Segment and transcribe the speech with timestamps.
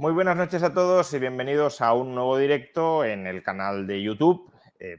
[0.00, 4.02] Muy buenas noches a todos y bienvenidos a un nuevo directo en el canal de
[4.02, 4.96] YouTube, eh,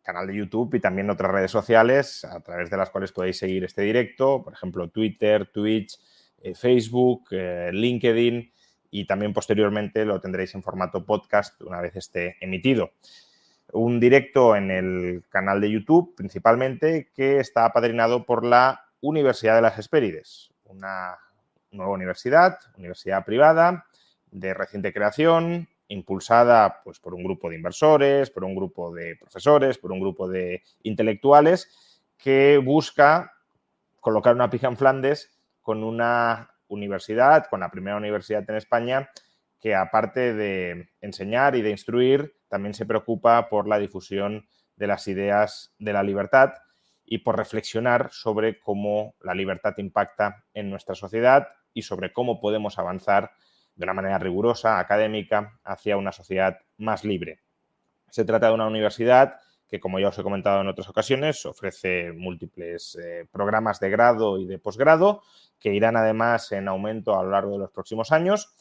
[0.00, 3.62] canal de YouTube y también otras redes sociales a través de las cuales podéis seguir
[3.64, 5.98] este directo, por ejemplo Twitter, Twitch,
[6.38, 8.50] eh, Facebook, eh, LinkedIn
[8.90, 12.92] y también posteriormente lo tendréis en formato podcast una vez esté emitido.
[13.74, 19.60] Un directo en el canal de YouTube principalmente que está apadrinado por la Universidad de
[19.60, 21.18] las Hespérides, una
[21.70, 23.84] nueva universidad, universidad privada
[24.36, 29.78] de reciente creación, impulsada pues, por un grupo de inversores, por un grupo de profesores,
[29.78, 33.32] por un grupo de intelectuales, que busca
[34.00, 39.10] colocar una pija en Flandes con una universidad, con la primera universidad en España,
[39.58, 45.08] que aparte de enseñar y de instruir, también se preocupa por la difusión de las
[45.08, 46.52] ideas de la libertad
[47.06, 52.78] y por reflexionar sobre cómo la libertad impacta en nuestra sociedad y sobre cómo podemos
[52.78, 53.30] avanzar
[53.76, 57.40] de una manera rigurosa, académica, hacia una sociedad más libre.
[58.10, 59.36] Se trata de una universidad
[59.68, 64.38] que, como ya os he comentado en otras ocasiones, ofrece múltiples eh, programas de grado
[64.38, 65.22] y de posgrado
[65.58, 68.54] que irán además en aumento a lo largo de los próximos años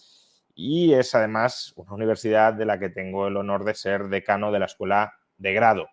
[0.55, 4.59] y es además una universidad de la que tengo el honor de ser decano de
[4.59, 5.87] la escuela de grado.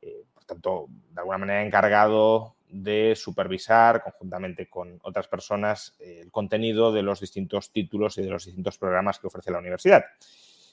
[0.00, 6.30] Eh, por tanto, de alguna manera encargado de supervisar conjuntamente con otras personas eh, el
[6.30, 10.04] contenido de los distintos títulos y de los distintos programas que ofrece la universidad.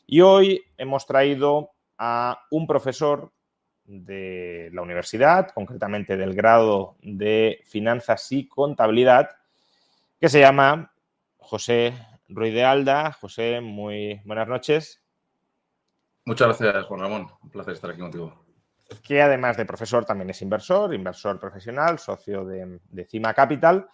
[0.08, 3.32] Y hoy hemos traído a un profesor
[3.86, 9.30] de la universidad, concretamente del grado de Finanzas y Contabilidad,
[10.20, 10.92] que se llama
[11.38, 11.94] José
[12.28, 13.12] Ruiz de Alda.
[13.14, 15.02] José, muy buenas noches.
[16.26, 17.28] Muchas gracias, Juan Ramón.
[17.44, 18.45] Un placer estar aquí contigo
[19.04, 23.88] que además de profesor también es inversor, inversor profesional, socio de, Cima Capital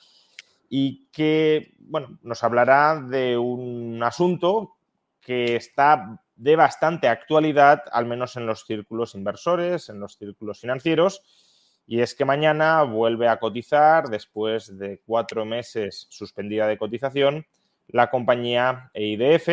[0.70, 4.76] y que bueno, nos hablará de un asunto
[5.20, 11.22] que está de bastante actualidad, al menos en los círculos inversores, en los círculos financieros,
[11.86, 17.46] y es que mañana vuelve a cotizar, después de cuatro meses suspendida de cotización,
[17.88, 19.50] la compañía EIDF,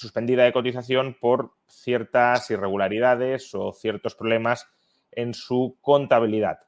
[0.00, 4.66] suspendida de cotización por ciertas irregularidades o ciertos problemas
[5.12, 6.60] en su contabilidad.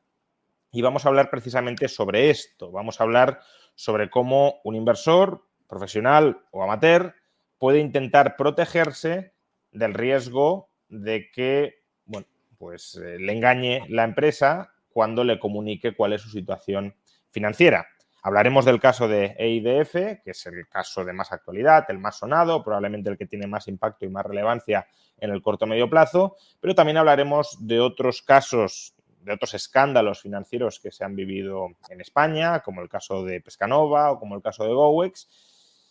[0.71, 2.71] Y vamos a hablar precisamente sobre esto.
[2.71, 3.41] Vamos a hablar
[3.75, 7.15] sobre cómo un inversor profesional o amateur
[7.59, 9.33] puede intentar protegerse
[9.71, 12.27] del riesgo de que, bueno,
[12.59, 16.95] pues eh, le engañe la empresa cuando le comunique cuál es su situación
[17.31, 17.87] financiera.
[18.25, 22.63] Hablaremos del caso de EIDF, que es el caso de más actualidad, el más sonado,
[22.63, 24.87] probablemente el que tiene más impacto y más relevancia
[25.19, 30.79] en el corto medio plazo, pero también hablaremos de otros casos, de otros escándalos financieros
[30.79, 34.65] que se han vivido en España, como el caso de Pescanova o como el caso
[34.65, 35.29] de Gowex,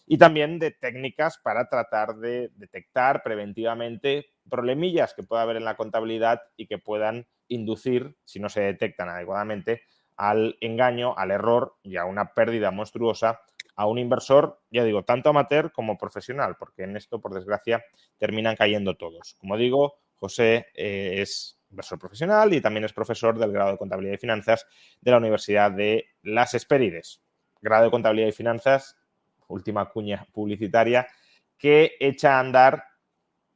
[0.08, 5.76] y también de técnicas para tratar de detectar preventivamente problemillas que pueda haber en la
[5.76, 9.82] contabilidad y que puedan inducir, si no se detectan adecuadamente,
[10.22, 13.42] al engaño, al error y a una pérdida monstruosa
[13.76, 17.84] a un inversor, ya digo, tanto amateur como profesional, porque en esto, por desgracia,
[18.20, 19.36] terminan cayendo todos.
[19.40, 24.14] Como digo, José eh, es inversor profesional y también es profesor del grado de Contabilidad
[24.14, 24.68] y Finanzas
[25.02, 27.24] de la Universidad de Las Espérides.
[27.60, 28.96] Grado de Contabilidad y Finanzas,
[29.48, 31.08] última cuña publicitaria,
[31.58, 32.84] que echa a andar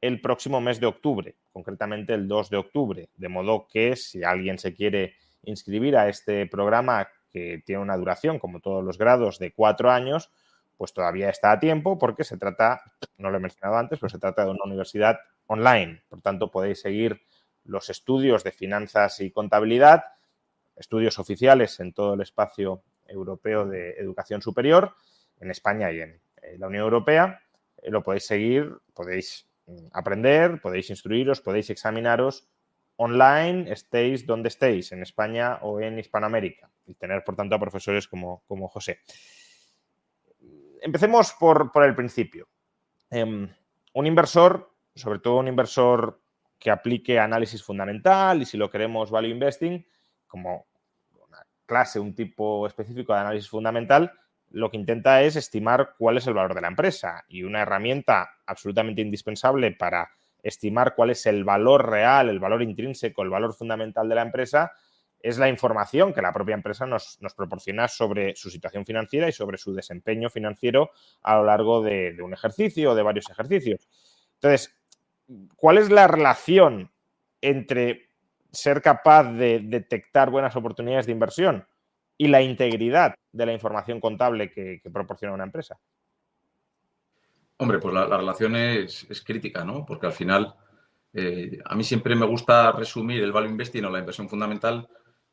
[0.00, 3.08] el próximo mes de octubre, concretamente el 2 de octubre.
[3.14, 5.14] De modo que si alguien se quiere
[5.46, 10.30] inscribir a este programa que tiene una duración, como todos los grados, de cuatro años,
[10.76, 12.82] pues todavía está a tiempo porque se trata,
[13.16, 16.02] no lo he mencionado antes, pero se trata de una universidad online.
[16.08, 17.22] Por tanto, podéis seguir
[17.64, 20.04] los estudios de finanzas y contabilidad
[20.76, 24.94] estudios oficiales en todo el espacio europeo de educación superior,
[25.40, 26.20] en España y en
[26.58, 27.40] la Unión Europea.
[27.84, 32.46] lo podéis seguir, podéis mm, aprender, podéis instruiros, podéis examinaros
[32.96, 38.08] online, estéis donde estéis, en España o en Hispanoamérica, y tener, por tanto, a profesores
[38.08, 39.00] como, como José.
[40.80, 42.48] Empecemos por, el principio.
[43.10, 43.48] Em,
[43.94, 46.20] un inversor, sobre todo un inversor
[46.58, 49.86] que aplique análisis fundamental y si lo queremos value investing,
[50.26, 50.66] como
[51.26, 54.12] una clase, un tipo específico de análisis fundamental,
[54.50, 58.30] lo que intenta es estimar cuál es el valor de la empresa y una herramienta
[58.46, 60.10] absolutamente indispensable para
[60.46, 64.72] estimar cuál es el valor real, el valor intrínseco, el valor fundamental de la empresa,
[65.20, 69.58] es la información que la propia empresa nos, proporciona sobre su situación financiera y sobre
[69.58, 70.90] su desempeño financiero
[71.22, 73.88] a lo largo de, un ejercicio o de varios ejercicios.
[74.34, 74.76] Entonces,
[75.56, 76.92] ¿cuál es la relación
[77.40, 78.10] entre
[78.52, 81.66] ser capaz de detectar buenas oportunidades de inversión
[82.16, 85.76] y la integridad de la información contable que proporciona una empresa?
[87.58, 89.86] Hombre, pues la, relación es, crítica, ¿no?
[89.86, 90.54] Porque al final,
[91.14, 94.88] eh, a mí siempre me gusta resumir el value investing o la inversión fundamental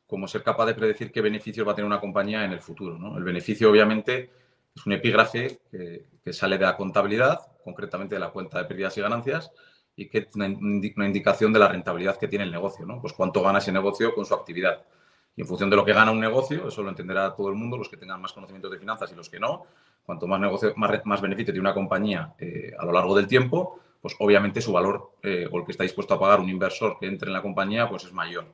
[0.06, 2.98] como ser capaz de predecir qué beneficios va a tener una compañía en el futuro,
[2.98, 3.16] ¿no?
[3.18, 4.30] El beneficio, obviamente,
[4.74, 9.00] es un epígrafe que, sale de la contabilidad, concretamente de la cuenta de pérdidas y
[9.02, 9.50] ganancias,
[9.96, 13.00] y que es una, una, indicación de la rentabilidad que tiene el negocio, ¿no?
[13.00, 14.82] Pues cuánto gana ese negocio con su actividad.
[15.36, 17.76] Y en función de lo que gana un negocio, eso lo entenderá todo el mundo,
[17.76, 19.66] los que tengan más conocimientos de finanzas y los que no,
[20.04, 24.14] cuanto más negocio, más, beneficio tiene una compañía eh, a lo largo del tiempo, pues
[24.18, 27.28] obviamente su valor eh, o el que está dispuesto a pagar un inversor que entre
[27.28, 28.46] en la compañía, pues es mayor.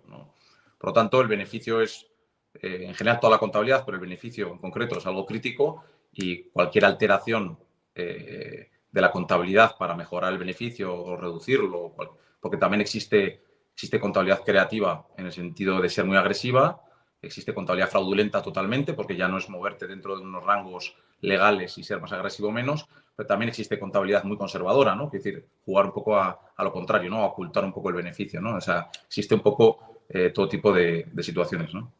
[0.79, 2.06] Por lo tanto, el beneficio es,
[2.55, 6.44] eh, en general, toda la contabilidad, pero el beneficio en concreto es algo crítico y
[6.44, 7.58] cualquier alteración
[7.93, 11.93] de la contabilidad para mejorar el beneficio o reducirlo,
[12.41, 13.43] porque también existe,
[13.75, 16.81] existe contabilidad creativa en el sentido de ser muy agresiva,
[17.20, 21.82] existe contabilidad fraudulenta totalmente, porque ya no es moverte dentro de unos rangos legales y
[21.82, 25.06] ser más agresivo o menos, pero también existe contabilidad muy conservadora, ¿no?
[25.06, 27.19] Es decir, jugar un poco a, lo contrario, ¿no?
[27.19, 28.56] A ocultar un poco el beneficio, ¿no?
[28.56, 31.93] O sea, existe un poco eh, todo tipo de, situaciones, ¿no?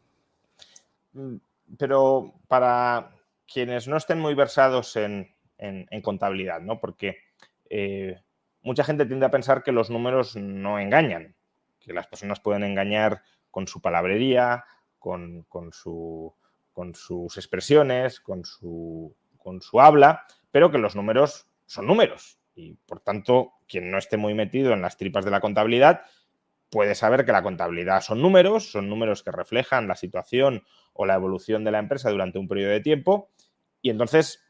[1.13, 1.37] Mm,
[1.77, 3.11] pero para
[3.53, 5.29] quienes no estén muy versados en,
[6.03, 6.81] contabilidad, ¿no?
[6.81, 7.19] Porque
[7.69, 8.19] eh,
[8.63, 11.35] mucha gente tiende a pensar que los números no engañan,
[11.79, 14.65] que las personas pueden engañar con su palabrería,
[14.99, 16.33] con, con su
[16.81, 22.39] con sus expresiones, con su, con su habla, pero que los números son números.
[22.55, 26.01] Y por tanto, quien no esté muy metido en las tripas de la contabilidad
[26.71, 31.17] puede saber que la contabilidad son números, son números que reflejan la situación o la
[31.17, 33.29] evolución de la empresa durante un periodo de tiempo.
[33.83, 34.43] Y entonces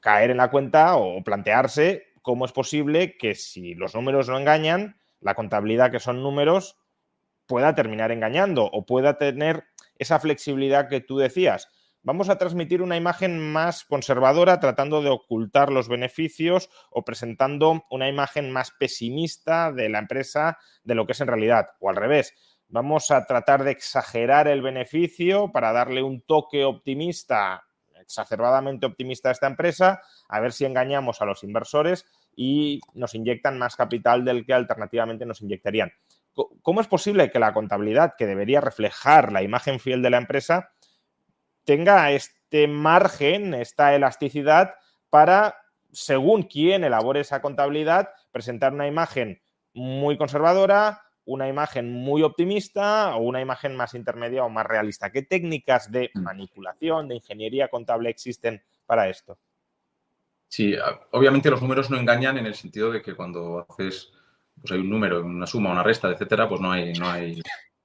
[0.00, 4.96] caer en la cuenta o plantearse cómo es posible que si los números no engañan,
[5.20, 6.78] la contabilidad que son números
[7.44, 9.66] pueda terminar engañando o pueda tener
[9.98, 11.68] esa flexibilidad que tú decías.
[12.02, 18.08] Vamos a transmitir una imagen más conservadora tratando de ocultar los beneficios o presentando una
[18.08, 21.66] imagen más pesimista de la empresa de lo que es en realidad.
[21.80, 22.32] O al revés,
[22.68, 27.64] vamos a tratar de exagerar el beneficio para darle un toque optimista,
[28.00, 32.06] exacerbadamente optimista a esta empresa, a ver si engañamos a los inversores
[32.36, 35.90] y nos inyectan más capital del que alternativamente nos inyectarían.
[36.62, 40.70] ¿Cómo es posible que la contabilidad, que debería reflejar la imagen fiel de la empresa,
[41.64, 44.74] tenga este margen, esta elasticidad
[45.08, 45.56] para,
[45.92, 49.40] según quien elabore esa contabilidad, presentar una imagen
[49.72, 55.10] muy conservadora, una imagen muy optimista o una imagen más intermedia o más realista?
[55.10, 56.22] ¿Qué técnicas de mm.
[56.22, 59.38] manipulación, de ingeniería contable existen para esto?
[60.48, 60.74] Sí,
[61.10, 64.12] obviamente los números no engañan en el sentido de que cuando haces
[64.60, 67.40] pues hay un número, una suma, una resta, etcétera, pues no hay, no hay,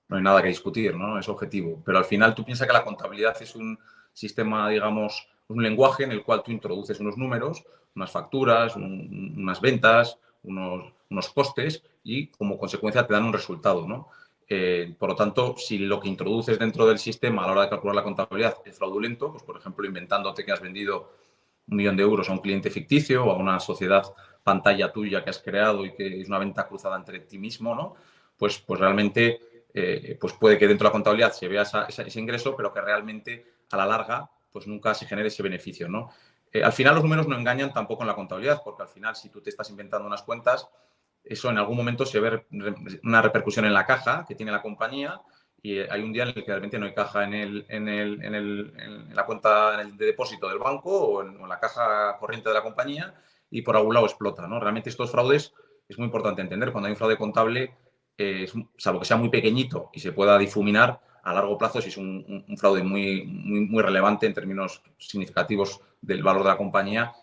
[0.08, 1.20] no hay nada que discutir, ¿no?
[1.20, 1.82] Es objetivo.
[1.86, 3.78] Pero al final tú piensas que la contabilidad es un
[4.13, 7.63] sistema, digamos, un lenguaje en el cual tú introduces unos números,
[7.96, 14.10] unas facturas, unas ventas, unos, unos, costes y como consecuencia te dan un resultado, ¿no?
[14.48, 17.70] Eh, por lo tanto, si lo que introduces dentro del sistema a la hora de
[17.70, 21.13] calcular la contabilidad es fraudulento, pues por ejemplo, inventándote que has vendido
[21.70, 24.04] un millón de euros a un cliente ficticio o a una sociedad
[24.44, 27.96] pantalla tuya que has creado y que es una venta cruzada entre ti mismo, ¿no?
[28.38, 32.56] Pues, pues realmente eh, pues puede que dentro de la contabilidad se vea ese ingreso,
[32.56, 36.12] pero que realmente a la larga pues nunca se genere ese beneficio, ¿no?
[36.52, 39.30] Eh, al final los números no engañan tampoco en la contabilidad, porque al final si
[39.30, 40.68] tú te estás inventando unas cuentas,
[41.24, 42.46] eso en algún momento se ve
[43.04, 45.22] una repercusión en la caja que tiene la compañía
[45.62, 48.24] y hay un día en el que realmente no hay caja en, el, en, el,
[48.24, 52.56] en, el, en la cuenta de depósito del banco o en, la caja corriente de
[52.56, 53.14] la compañía
[53.51, 54.48] y por algún lado explota.
[54.48, 54.60] ¿no?
[54.60, 55.53] Realmente estos fraudes
[55.88, 56.72] es muy importante entender.
[56.72, 57.75] Cuando hay un fraude contable,
[58.17, 61.98] eh, salvo que sea muy pequeñito y se pueda difuminar, a largo plazo si es
[61.98, 67.13] un, fraude muy, muy, relevante en términos significativos del valor de la compañía,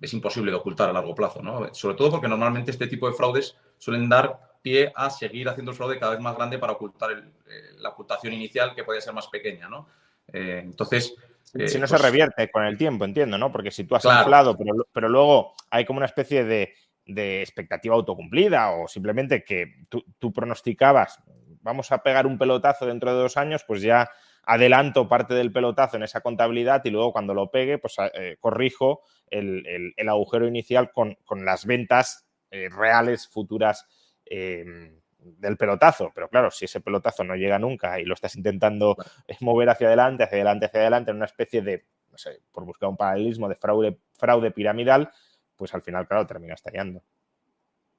[0.00, 1.74] es imposible de ocultar a largo plazo, ¿no?
[1.74, 5.76] Sobre todo porque normalmente este tipo de fraudes suelen dar pie a seguir haciendo el
[5.76, 9.26] fraude cada vez más grande para ocultar eh, la ocultación inicial que puede ser más
[9.28, 9.88] pequeña, ¿no?
[10.32, 11.14] Eh, entonces...
[11.44, 13.52] si no se pues revierte con el tiempo, entiendo, ¿no?
[13.52, 16.74] Porque si tú has inflado, pero, pero, luego hay como una especie de,
[17.06, 21.22] de expectativa autocumplida o simplemente que tú, pronosticabas,
[21.60, 24.10] vamos a pegar un pelotazo dentro de dos años, pues ya
[24.42, 29.02] adelanto parte del pelotazo en esa contabilidad y luego cuando lo pegue, pues eh, corrijo
[29.30, 33.86] el, agujero inicial con, las ventas eh, reales futuras
[34.24, 36.12] em, del pelotazo.
[36.14, 38.96] Pero claro, si ese pelotazo no llega nunca y lo estás intentando
[39.40, 42.88] mover hacia adelante, hacia adelante, hacia adelante, en una especie de, no sé, por buscar
[42.88, 45.10] un paralelismo de fraude, fraude piramidal,
[45.56, 47.02] pues al final, claro, termina estallando.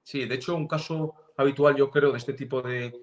[0.04, 2.94] Sí, de hecho, un caso habitual, yo creo, de este tipo de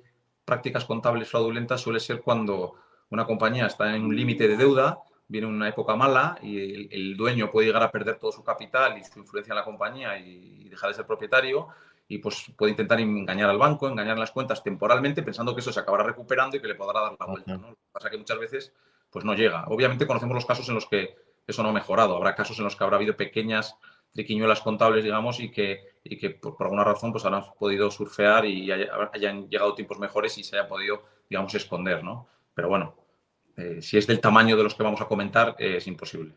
[0.44, 2.74] prácticas contables fraudulentas suele ser cuando
[3.10, 4.98] una compañía está en un límite de deuda,
[5.28, 9.04] viene una época mala y el, dueño puede llegar a perder todo su capital y
[9.04, 11.68] su influencia en la compañía y dejar de ser propietario
[12.08, 15.80] y pues puede intentar engañar al banco, engañar las cuentas temporalmente pensando que eso se
[15.80, 17.56] acabará recuperando y que le podrá dar la vuelta.
[17.56, 17.70] ¿no?
[17.70, 18.72] Lo que pasa que muchas veces
[19.10, 19.64] pues no llega.
[19.68, 21.16] Obviamente conocemos los casos en los que
[21.46, 22.16] eso no ha mejorado.
[22.16, 23.76] Habrá casos en los que habrá habido pequeñas
[24.12, 28.70] triquiñuelas contables, digamos, y que, y que por, alguna razón pues habrán podido surfear y
[28.70, 32.28] hayan llegado tiempos mejores y se haya podido, digamos, esconder, ¿no?
[32.54, 32.94] Pero bueno,
[33.56, 36.34] eh, si es del tamaño de los que vamos a comentar, eh, es imposible.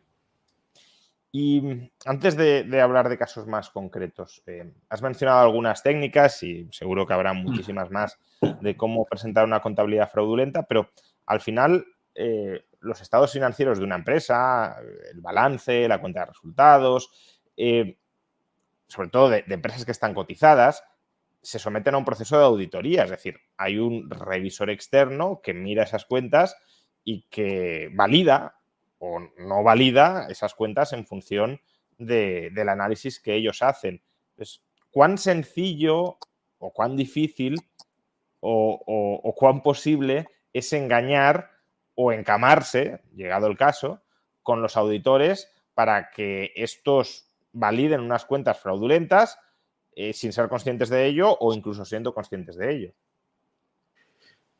[1.38, 7.06] Y antes de, hablar de casos más concretos, eh, has mencionado algunas técnicas y seguro
[7.06, 8.18] que habrá muchísimas más
[8.62, 10.92] de cómo presentar una contabilidad fraudulenta, pero
[11.26, 11.86] al final
[12.86, 14.78] los estados financieros de una empresa,
[15.12, 17.12] el balance, la cuenta de resultados,
[17.58, 17.98] eh,
[18.88, 20.84] sobre todo de, empresas que están cotizadas,
[21.42, 25.84] se someten a un proceso de auditoría, es decir, hay un revisor externo que mira
[25.84, 26.56] esas cuentas
[27.04, 28.56] y que valida
[29.06, 31.62] o no valida esas cuentas en función
[31.98, 34.02] del análisis que ellos hacen.
[34.92, 36.18] ¿cuán sencillo
[36.58, 37.62] o cuán difícil
[38.40, 41.52] o, cuán posible es engañar
[41.96, 44.02] o encamarse, llegado el caso,
[44.44, 49.40] con los auditores para que estos validen unas cuentas fraudulentas
[49.96, 52.94] eh, sin ser conscientes de ello o incluso siendo conscientes de ello.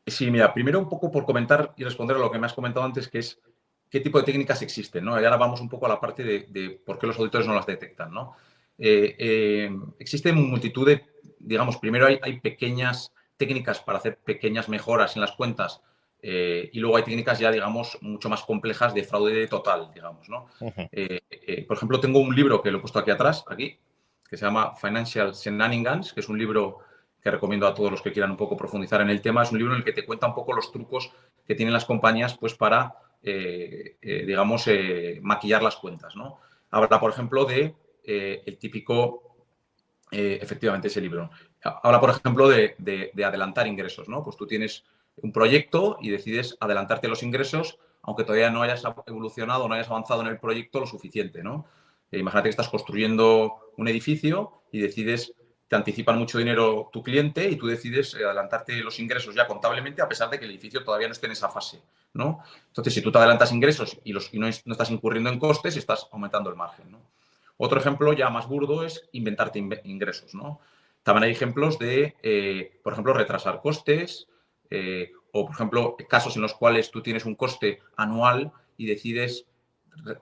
[0.06, 2.86] Sí, mira, primero un poco por comentar y responder a lo que me has comentado
[2.86, 3.40] antes, que es
[3.90, 5.20] qué tipo de técnicas existen, ¿no?
[5.20, 7.66] Y ahora vamos un poco a la parte de, por qué los auditores no las
[7.66, 8.36] detectan, ¿no?
[8.78, 11.04] Eh, eh, existen multitud de,
[11.38, 15.80] digamos, primero hay, hay, pequeñas técnicas para hacer pequeñas mejoras en las cuentas
[16.20, 20.46] eh, y luego hay técnicas ya, digamos, mucho más complejas de fraude total, digamos, ¿no?
[20.60, 23.78] Por ejemplo, tengo un libro que lo he puesto aquí atrás, aquí,
[24.28, 26.80] que se llama Financial Shenanigans, que es un libro
[27.22, 29.42] que recomiendo a todos los que quieran un poco profundizar en el tema.
[29.42, 31.12] Es un libro en el que te cuenta un poco los trucos
[31.46, 32.94] que tienen las compañías, pues, para,
[34.02, 34.66] digamos,
[35.20, 36.38] maquillar las cuentas, ¿no?
[36.70, 39.36] Habla, por ejemplo, de el típico,
[40.10, 41.30] efectivamente, ese libro.
[41.62, 44.22] Habla, por ejemplo, de, de adelantar ingresos, ¿no?
[44.22, 44.84] Pues tú tienes
[45.16, 50.20] un proyecto y decides adelantarte los ingresos, aunque todavía no hayas evolucionado, no hayas avanzado
[50.22, 51.66] en el proyecto lo suficiente, ¿no?
[52.10, 55.34] Eh, imagínate que estás construyendo un edificio y decides,
[55.68, 60.00] te anticipan mucho dinero tu cliente y tú decides eh, adelantarte los ingresos ya contablemente
[60.00, 61.82] a pesar de que el edificio todavía no esté en esa fase,
[62.12, 62.40] ¿no?
[62.68, 66.56] Entonces, si tú te adelantas ingresos y, no, estás incurriendo en costes, estás aumentando el
[66.56, 66.96] margen.
[67.56, 70.60] Otro ejemplo ya más burdo es inventarte ingresos, ¿no?
[71.02, 74.28] También hay ejemplos de, eh, por ejemplo, retrasar costes,
[74.70, 79.46] eh, o, por ejemplo, casos en los cuales tú tienes un coste anual y decides,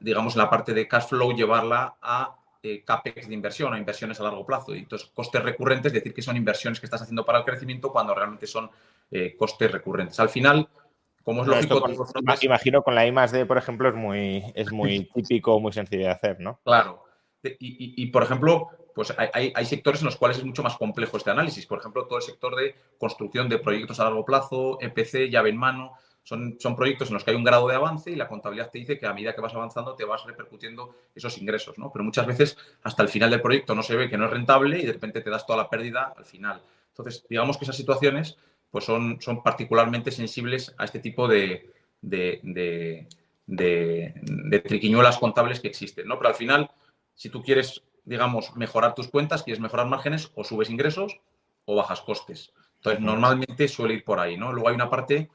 [0.01, 4.19] digamos, en la parte de cash flow llevarla a eh, CAPEX de inversión, a inversiones
[4.21, 4.75] a largo plazo.
[4.75, 8.15] Y entonces, costes recurrentes, decir que son inversiones que estás haciendo para el crecimiento cuando
[8.15, 8.71] realmente son
[9.11, 10.19] eh, costes recurrentes.
[10.19, 10.69] Al final,
[11.23, 11.83] como es lógico...
[12.41, 16.05] imagino con la I más D, por ejemplo, es muy, es muy típico, muy sencillo
[16.05, 16.61] de hacer, ¿no?
[16.65, 17.05] Claro.
[17.43, 21.67] y, por ejemplo, pues hay, sectores en los cuales es mucho más complejo este análisis.
[21.67, 25.57] Por ejemplo, todo el sector de construcción de proyectos a largo plazo, EPC, llave en
[25.57, 25.93] mano.
[26.25, 28.79] Son, son proyectos en los que hay un grado de avance y la contabilidad te
[28.79, 31.93] dice que a medida que vas avanzando te vas repercutiendo esos ingresos, ¿no?
[31.93, 34.79] Pero muchas veces hasta el final del proyecto no se ve que no es rentable
[34.81, 36.61] y de repente te das toda la pérdida al final.
[36.89, 38.37] Entonces, digamos que esas situaciones
[38.71, 41.71] pues son, son particularmente sensibles a este tipo de,
[42.03, 43.07] de,
[43.47, 46.17] de triquiñuelas contables que existen, ¿no?
[46.19, 46.71] Pero al final,
[47.15, 51.21] si tú quieres digamos, mejorar tus cuentas, quieres mejorar márgenes, o subes ingresos
[51.65, 52.53] o bajas costes.
[52.77, 54.53] Entonces, normalmente suele ir por ahí, ¿no?
[54.53, 55.31] Luego hay una parte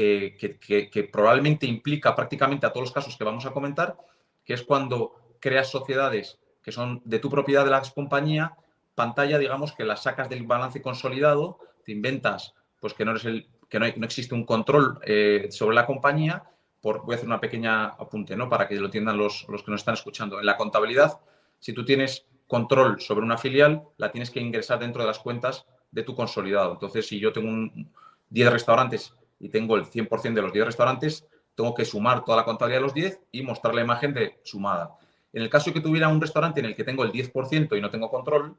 [0.00, 3.96] eh, que, probablemente implica prácticamente a todos los casos que vamos a comentar,
[4.44, 8.54] que es cuando creas sociedades que son de tu propiedad de la compañía,
[8.94, 13.80] pantalla, digamos, que las sacas del balance consolidado, te inventas, pues que no el que
[13.80, 16.44] no, existe un control eh, sobre la compañía.
[16.80, 18.48] Por, voy a hacer una pequeña apunte, ¿no?
[18.48, 20.38] Para que lo entiendan los, los que nos están escuchando.
[20.38, 21.18] En la contabilidad,
[21.58, 25.66] si tú tienes control sobre una filial, la tienes que ingresar dentro de las cuentas
[25.90, 26.74] de tu consolidado.
[26.74, 27.90] Entonces, si yo tengo un
[28.30, 32.44] 10 restaurantes y tengo el 100% de los 10 restaurantes, tengo que sumar toda la
[32.44, 34.96] contabilidad de los 10 y mostrar la imagen de sumada.
[35.32, 37.80] En el caso de que tuviera un restaurante en el que tengo el 10% y
[37.80, 38.56] no tengo control,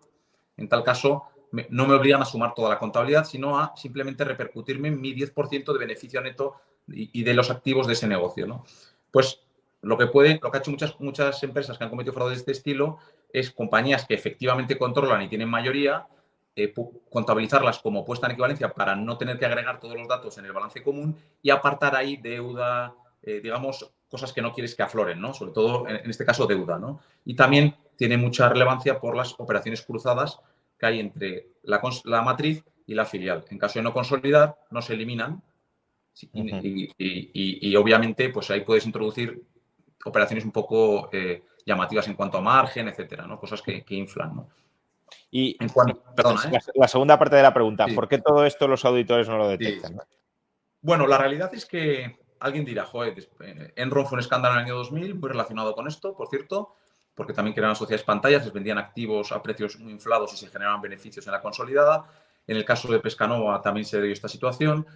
[0.58, 1.24] en tal caso
[1.70, 5.80] no me obligan a sumar toda la contabilidad, sino a simplemente repercutirme mi 10% de
[5.80, 6.56] beneficio neto
[6.88, 8.46] y, de los activos de ese negocio.
[8.46, 8.66] ¿no?
[9.12, 9.42] Pues
[9.82, 12.40] lo que puede, lo que ha hecho muchas, muchas empresas que han cometido fraude de
[12.40, 13.00] este estilo
[13.32, 16.08] es compañías que efectivamente controlan y tienen mayoría,
[16.56, 16.74] eh,
[17.10, 20.52] contabilizarlas como puesta en equivalencia para no tener que agregar todos los datos en el
[20.52, 25.34] balance común y apartar ahí deuda, eh, digamos, cosas que no quieres que afloren, ¿no?
[25.34, 27.00] Sobre todo, en, este caso, deuda, ¿no?
[27.26, 30.40] Y también tiene mucha relevancia por las operaciones cruzadas
[30.78, 31.82] que hay entre la,
[32.22, 33.46] matriz y la filial.
[33.50, 35.44] En caso de no consolidar, no se eliminan
[36.34, 39.44] y, obviamente, pues ahí puedes introducir
[40.06, 43.40] operaciones un poco eh, llamativas en cuanto a margen, etcétera, ¿no?
[43.40, 44.50] Cosas que, inflan, ¿no?
[45.32, 46.60] Y en cuanto, ¿eh?
[46.76, 49.98] la, segunda parte de la pregunta, ¿por qué todo esto los auditores no lo detectan?
[50.82, 54.66] Bueno, la realidad es que alguien dirá, joder, eh, Enron fue un escándalo en el
[54.66, 56.76] año 2000, muy relacionado con esto, por cierto,
[57.14, 60.82] porque también creaban sociedades pantallas, les vendían activos a precios muy inflados y se generaban
[60.82, 62.06] beneficios en la consolidada.
[62.48, 64.88] En el caso de Pescanova también se dio esta situación.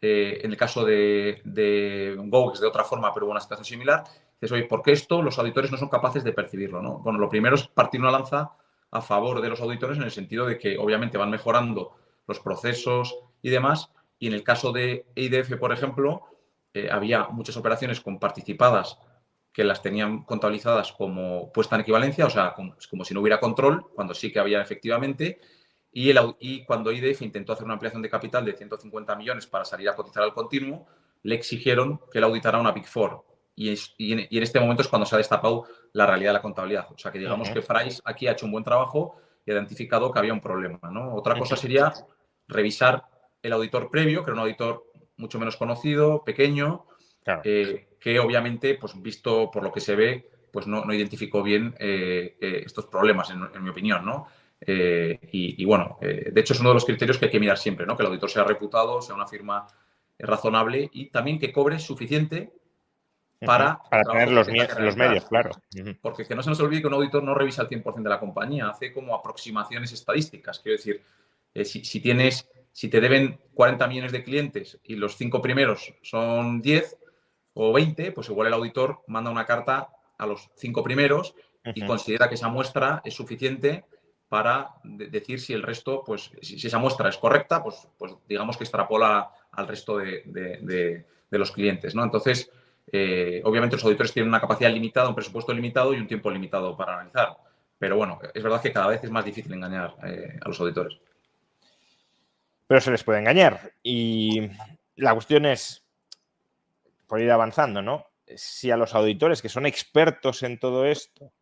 [0.00, 4.04] Eh, en el caso de, de Go, es de otra forma, pero una situación similar.
[4.40, 6.82] Dices, oye, ¿por qué esto los auditores no son capaces de percibirlo?
[6.82, 6.98] ¿no?
[6.98, 8.50] Bueno, lo primero es partir una lanza
[8.92, 11.96] a favor de los auditores en el sentido de que obviamente van mejorando
[12.28, 13.90] los procesos y demás.
[14.18, 16.22] Y en el caso de IDF, por ejemplo,
[16.74, 18.98] eh, había muchas operaciones con participadas
[19.52, 23.40] que las tenían contabilizadas como puesta en equivalencia, o sea, como, como si no hubiera
[23.40, 25.40] control, cuando sí que había efectivamente.
[25.90, 29.64] Y, el, y cuando IDF intentó hacer una ampliación de capital de 150 millones para
[29.64, 30.86] salir a cotizar al continuo,
[31.22, 33.24] le exigieron que la auditara una Big Four.
[33.54, 36.86] Y, y, en, este momento es cuando se ha destapado la realidad de la contabilidad.
[36.92, 40.10] O sea, que digamos que Price aquí ha hecho un buen trabajo y ha identificado
[40.12, 40.78] que había un problema.
[40.90, 41.14] ¿no?
[41.14, 41.92] Otra cosa sería
[42.48, 43.04] revisar
[43.42, 44.84] el auditor previo, que era un auditor
[45.16, 46.86] mucho menos conocido, pequeño,
[47.44, 51.74] eh, que obviamente, pues visto por lo que se ve, pues no, no identificó bien
[51.78, 54.28] eh, eh, estos problemas, en, mi opinión, ¿no?
[54.64, 57.96] Y, bueno, de hecho es uno de los criterios que hay que mirar siempre, ¿no?
[57.96, 59.66] Que el auditor sea reputado, sea una firma
[60.20, 62.52] razonable y también que cobre suficiente
[63.44, 64.46] para, para tener los,
[64.78, 65.50] los, medios, claro.
[66.00, 68.20] Porque que no se nos olvide que un auditor no revisa el 100% de la
[68.20, 70.60] compañía, hace como aproximaciones estadísticas.
[70.60, 71.02] Quiero decir,
[71.64, 76.62] si, si, tienes si te deben 40 millones de clientes y los cinco primeros son
[76.62, 76.98] 10
[77.54, 81.34] o 20, pues igual el auditor manda una carta a los cinco primeros
[81.74, 83.84] y considera que esa muestra es suficiente
[84.28, 88.64] para decir si el resto, pues si, esa muestra es correcta, pues, pues digamos que
[88.64, 92.02] extrapola al resto de, los clientes, ¿no?
[92.02, 92.50] Entonces,
[92.90, 96.76] eh, obviamente los auditores tienen una capacidad limitada, un presupuesto limitado y un tiempo limitado
[96.76, 97.36] para analizar.
[97.78, 100.98] Pero bueno, es verdad que cada vez es más difícil engañar eh, a los auditores
[102.72, 103.74] pero se les puede engañar.
[103.82, 104.48] Y
[104.96, 105.84] la cuestión es,
[107.06, 108.06] por ir avanzando, ¿no?
[108.34, 111.34] Si a los auditores que son expertos en todo esto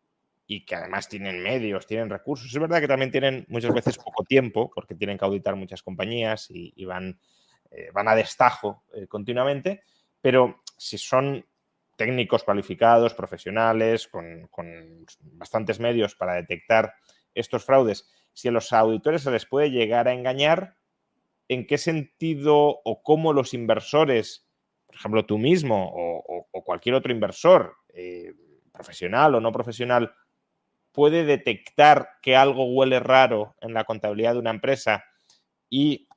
[0.45, 4.25] y que además tienen medios, tienen recursos, es verdad que también tienen muchas veces poco
[4.25, 7.17] tiempo porque tienen que auditar muchas compañías y, van,
[7.71, 9.83] eh, van a destajo continuamente,
[10.21, 11.45] pero si son
[11.97, 14.49] técnicos cualificados, profesionales, con,
[15.33, 16.95] bastantes medios para detectar
[17.35, 20.77] estos fraudes, si a los auditores se les puede llegar a engañar,
[21.47, 24.47] en qué sentido o cómo los inversores,
[24.87, 28.33] por ejemplo tú mismo o, cualquier otro inversor, eh,
[28.71, 30.13] profesional o no profesional,
[30.91, 35.03] puede detectar que algo huele raro en la contabilidad de una empresa
[35.69, 36.07] y,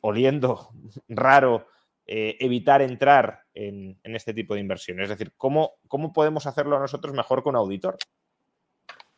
[0.00, 0.70] oliendo
[1.08, 1.66] raro,
[2.06, 5.04] eh, evitar entrar en, este tipo de inversiones?
[5.04, 7.96] Es decir, ¿cómo, ¿cómo podemos hacerlo nosotros mejor un auditor?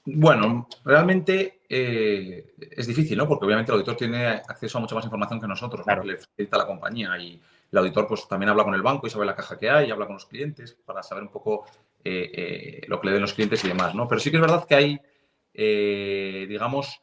[0.07, 3.27] Bueno, realmente eh, es difícil, ¿no?
[3.27, 6.03] Porque obviamente el auditor tiene acceso a mucha más información que nosotros, claro.
[6.03, 7.17] que le facilita la compañía.
[7.19, 7.41] Y
[7.73, 9.91] el auditor pues también habla con el banco y sabe la caja que hay, y
[9.91, 11.65] habla con los clientes para saber un poco
[12.05, 14.07] eh, eh, lo que le den los clientes y demás, ¿no?
[14.07, 15.01] Pero sí que es verdad que hay,
[15.55, 17.01] digamos,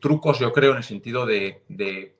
[0.00, 2.16] trucos, yo creo, en el sentido de,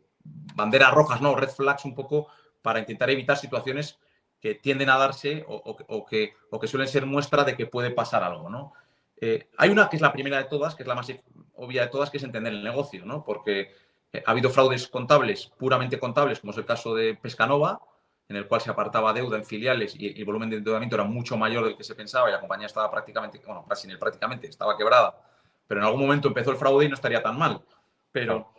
[0.55, 1.35] banderas rojas, ¿no?
[1.35, 2.29] Red flags un poco
[2.67, 3.97] para intentar evitar situaciones
[4.41, 8.25] que tienden a darse o, que, o que suelen ser muestra de que puede pasar
[8.25, 8.73] algo, ¿no?
[9.21, 11.07] Eh, hay una que es la primera de todas, que es la más
[11.55, 13.25] obvia de todas, que es entender el negocio, ¿no?
[13.25, 13.73] Porque
[14.13, 17.81] eh, ha habido fraudes contables, puramente contables, como es el caso de Pescanova,
[18.29, 21.37] en el cual se apartaba deuda en filiales y el volumen de endeudamiento era mucho
[21.37, 25.23] mayor del que se pensaba y la compañía estaba prácticamente, bueno, prácticamente estaba quebrada,
[25.69, 27.63] pero en algún momento empezó el fraude y no estaría tan mal.
[28.11, 28.51] Pero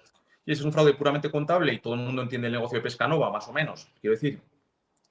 [0.47, 3.29] y es un fraude puramente contable y todo el mundo entiende el negocio de Pescanova,
[3.29, 3.89] más o menos.
[3.99, 4.41] Quiero decir,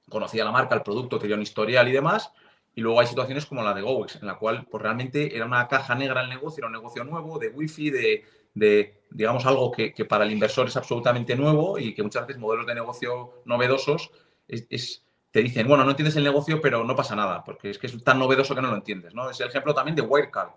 [0.09, 2.33] conocía la marca, el producto, tenía un historial y demás.
[2.75, 5.69] Y luego hay situaciones como la de GoEx, en la cual pues, realmente era una
[5.69, 9.93] caja negra el negocio, era un negocio nuevo, de wifi, de, de digamos, algo que,
[10.09, 14.11] para el inversor es absolutamente nuevo y que muchas veces modelos de negocio novedosos
[14.49, 17.89] es, te dicen, bueno, no entiendes el negocio, pero no pasa nada, porque es que
[17.89, 19.13] es tan novedoso que no lo entiendes.
[19.15, 19.29] ¿no?
[19.29, 20.53] Es el ejemplo también de Wirecard,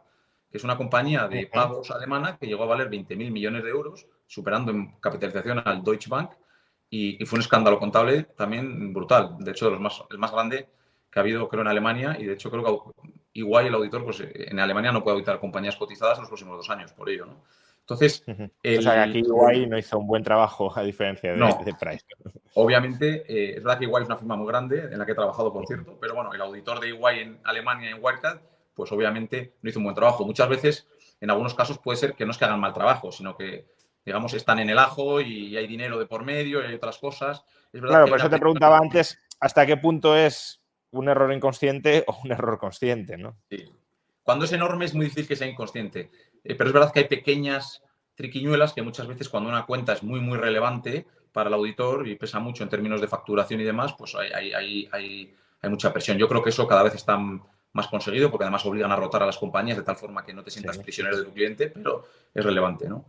[0.49, 4.07] que es una compañía de pagos alemana que llegó a valer 20.000 millones de euros,
[4.29, 6.31] superando en capitalización al Deutsche Bank,
[6.91, 9.35] y, fue un escándalo contable también brutal.
[9.39, 10.67] De hecho, los más, el más grande
[11.11, 14.23] que ha habido, creo, en Alemania, y de hecho creo que igual el auditor, pues
[14.33, 17.43] en Alemania no puede auditar compañías cotizadas en los próximos dos años, por ello, ¿no?
[17.81, 18.23] Entonces.
[18.27, 22.05] o sea, aquí Iguay no hizo un buen trabajo a diferencia de, Price.
[22.53, 25.15] Obviamente, eh, es verdad que Iguay es una firma muy grande en la que he
[25.15, 28.41] trabajado, por cierto, pero bueno, el auditor de Iguay en Alemania, en Wirecard,
[28.75, 30.23] pues obviamente no hizo un buen trabajo.
[30.23, 30.87] Muchas veces,
[31.19, 33.65] en algunos casos, puede ser que no es que hagan mal trabajo, sino que,
[34.09, 37.45] digamos, están en el ajo y hay dinero de por medio y hay otras cosas.
[37.71, 42.31] claro, por eso te preguntaba antes hasta qué punto es un error inconsciente o un
[42.31, 43.37] error consciente, ¿no?
[43.51, 43.71] Sí.
[44.23, 46.09] Cuando es enorme es muy difícil que sea inconsciente.
[46.43, 47.83] Eh, pero es verdad que hay pequeñas
[48.15, 52.15] triquiñuelas que muchas veces cuando una cuenta es muy, muy relevante para el auditor y
[52.15, 55.35] pesa mucho en términos de facturación y demás, pues hay, hay, hay,
[55.69, 56.17] mucha presión.
[56.17, 57.15] Yo creo que eso cada vez está
[57.73, 60.43] más conseguido porque además obligan a rotar a las compañías de tal forma que no
[60.43, 62.89] te sientas prisionero de tu cliente, pero es relevante.
[62.89, 63.05] ¿no?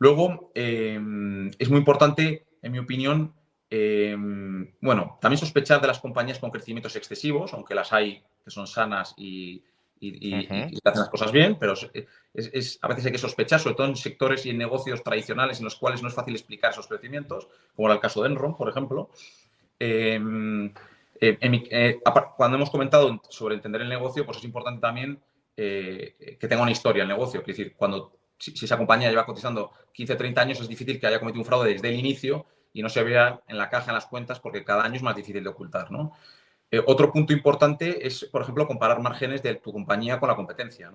[0.00, 3.34] Luego, em, es muy importante, en mi opinión,
[3.68, 8.66] em, bueno, también sospechar de las compañías con crecimientos excesivos, aunque las hay que son
[8.66, 9.62] sanas y,
[10.00, 10.34] y,
[10.82, 11.74] hacen las cosas bien, pero
[12.32, 15.64] es, a veces hay que sospechar, sobre todo en sectores y en negocios tradicionales en
[15.64, 18.70] los cuales no es fácil explicar esos crecimientos, como era el caso de Enron, por
[18.70, 19.10] ejemplo.
[19.78, 20.72] Em,
[21.20, 22.00] eh, eh,
[22.38, 25.20] cuando hemos comentado sobre entender el negocio, pues es importante también
[25.58, 27.40] eh, que tenga una historia el negocio.
[27.40, 31.20] Es decir, cuando si, esa compañía lleva cotizando 15, 30 años, es difícil que haya
[31.20, 34.06] cometido un fraude desde el inicio y no se vea en la caja, en las
[34.06, 35.88] cuentas, porque cada año es más difícil de ocultar.
[36.70, 40.90] Eh, otro punto importante es, por ejemplo, comparar márgenes de tu compañía con la competencia.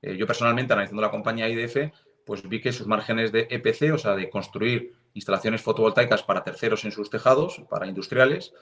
[0.00, 1.92] Eh, yo personalmente, analizando la compañía IDF,
[2.24, 6.84] pues vi que sus márgenes de EPC, o sea, de construir instalaciones fotovoltaicas para terceros
[6.84, 8.54] en sus tejados, para industriales,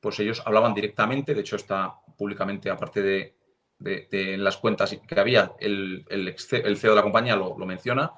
[0.00, 3.34] pues ellos hablaban directamente, de hecho está públicamente, aparte de,
[3.78, 6.04] las cuentas que había, el,
[6.38, 8.12] CEO de la compañía lo menciona,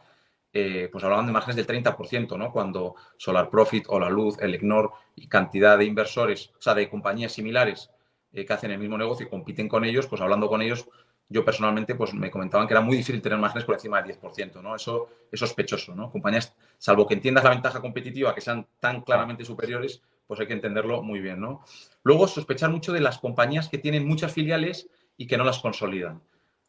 [0.52, 2.50] eh, pues hablaban de márgenes del 30%, ¿no?
[2.50, 6.88] Cuando Solar Profit o La Luz, el Ignor y cantidad de inversores, o sea, de
[6.88, 7.90] compañías similares
[8.32, 10.88] eh, que hacen el mismo negocio y compiten con ellos, pues hablando con ellos,
[11.28, 14.62] yo personalmente, pues me comentaban que era muy difícil tener márgenes por encima del 10%,
[14.62, 14.74] ¿no?
[14.74, 16.10] Eso es sospechoso, ¿no?
[16.10, 20.54] Compañías, salvo que entiendas la ventaja competitiva, que sean tan claramente superiores, pues hay que
[20.54, 21.62] entenderlo muy bien, ¿no?
[22.02, 24.88] Luego, sospechar mucho de las compañías que tienen muchas filiales
[25.18, 26.22] y que no las consolidan.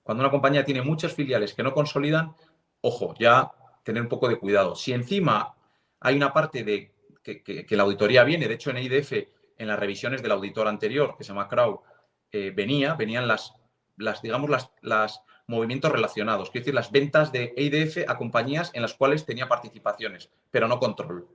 [0.04, 2.36] Cuando una compañía tiene muchas filiales que no consolidan,
[2.82, 3.52] ojo, ya
[3.84, 4.76] tener un poco de cuidado.
[4.76, 5.56] Si encima
[6.02, 6.92] hay una parte de
[7.24, 9.14] que, la auditoría viene, de hecho en IDF,
[9.58, 11.84] en las revisiones del auditor anterior, que se llama Crow,
[12.32, 13.54] eh, venía, venían las,
[13.98, 18.82] las digamos, las, las movimientos relacionados, quiero decir, las ventas de IDF a compañías en
[18.82, 21.28] las cuales tenía participaciones, pero no control,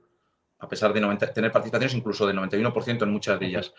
[0.59, 1.01] a pesar de
[1.33, 3.73] tener participaciones incluso del 91% en muchas de ellas.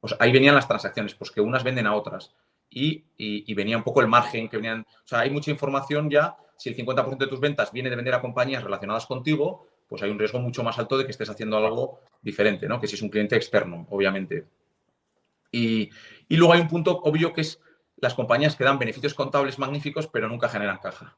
[0.00, 2.34] Pues ahí venían las transacciones, pues que unas venden a otras.
[2.70, 4.80] Y, y, venía un poco el margen que venían.
[4.80, 8.14] O sea, hay mucha información ya si el 50% de tus ventas viene de vender
[8.14, 11.56] a compañías relacionadas contigo, pues hay un riesgo mucho más alto de que estés haciendo
[11.56, 12.80] algo diferente, ¿no?
[12.80, 14.44] Que si es un cliente externo, obviamente.
[15.50, 15.90] Y,
[16.28, 17.60] luego hay un punto obvio que es
[17.96, 21.16] las compañías que dan beneficios contables magníficos, pero nunca generan caja.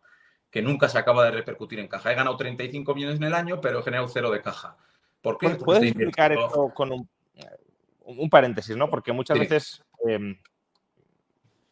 [0.51, 2.13] Que nunca se acaba de repercutir en caja.
[2.13, 4.77] He ganado 35 millones en el año, pero he generado cero de caja.
[5.21, 5.51] ¿Por qué?
[5.51, 8.89] ¿Puedes explicar esto con un, paréntesis, ¿no?
[8.89, 10.37] Porque muchas veces, em,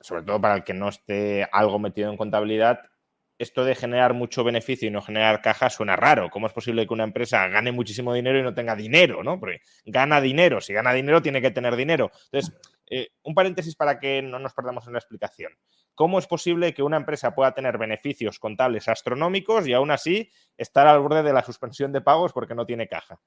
[0.01, 2.81] sobre todo para el que no esté algo metido en contabilidad,
[3.39, 6.29] esto de generar mucho beneficio y no generar caja suena raro.
[6.31, 9.23] ¿Cómo es posible que una empresa gane muchísimo dinero y no tenga dinero?
[9.23, 9.39] ¿no?
[9.39, 10.61] Porque gana dinero.
[10.61, 12.11] Si gana dinero, tiene que tener dinero.
[12.33, 12.53] Entonces,
[12.91, 15.53] eh, un paréntesis para que no nos perdamos en la explicación.
[15.95, 20.87] ¿Cómo es posible que una empresa pueda tener beneficios contables astronómicos y aún así estar
[20.87, 23.21] al borde de la suspensión de pagos porque no tiene caja?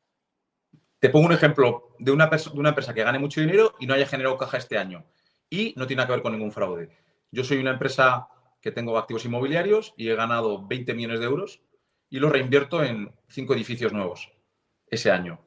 [1.00, 3.94] Te pongo un ejemplo de una, de una empresa que gane mucho dinero y no
[3.94, 5.06] haya generado caja este año.
[5.52, 6.90] Y no tiene que ver con ningún fraude.
[7.30, 8.30] Yo soy una empresa
[8.62, 11.62] que tengo activos inmobiliarios y he ganado 20 millones de euros
[12.10, 14.32] y los reinvierto en cinco edificios nuevos
[14.88, 15.46] ese año.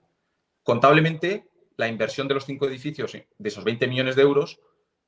[0.62, 4.60] Contablemente, la inversión de los cinco edificios, de esos 20 millones de euros,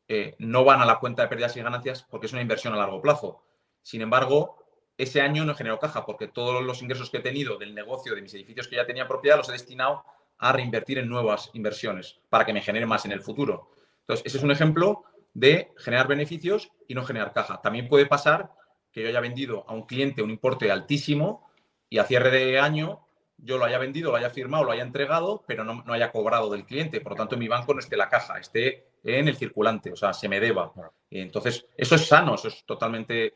[0.08, 2.78] eh, no van a la cuenta de pérdidas y ganancias porque es una inversión a
[2.78, 3.44] largo plazo.
[3.82, 4.64] Sin embargo,
[4.96, 8.14] ese año no he generado caja porque todos los ingresos que he tenido del negocio
[8.14, 10.04] de mis edificios que ya tenía propiedad los he destinado
[10.38, 13.70] a reinvertir en nuevas inversiones para que me genere más en el futuro.
[14.06, 17.60] Entonces, ese es un ejemplo de generar beneficios y no generar caja.
[17.60, 18.52] También puede pasar
[18.92, 21.50] que yo haya vendido a un cliente un importe altísimo
[21.90, 23.06] y a cierre de año
[23.38, 26.64] yo lo haya vendido, lo haya firmado, lo haya entregado, pero no, haya cobrado del
[26.64, 27.00] cliente.
[27.00, 29.96] Por lo tanto, mi banco no esté en la caja, esté en el circulante, o
[29.96, 30.72] sea, se me deba.
[31.10, 33.34] Entonces, eso es sano, eso es totalmente...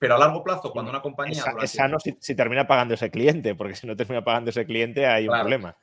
[0.00, 1.42] Pero a largo plazo, cuando una compañía...
[1.62, 5.28] Es, sano si, termina pagando ese cliente, porque si no termina pagando ese cliente hay
[5.28, 5.76] un problema.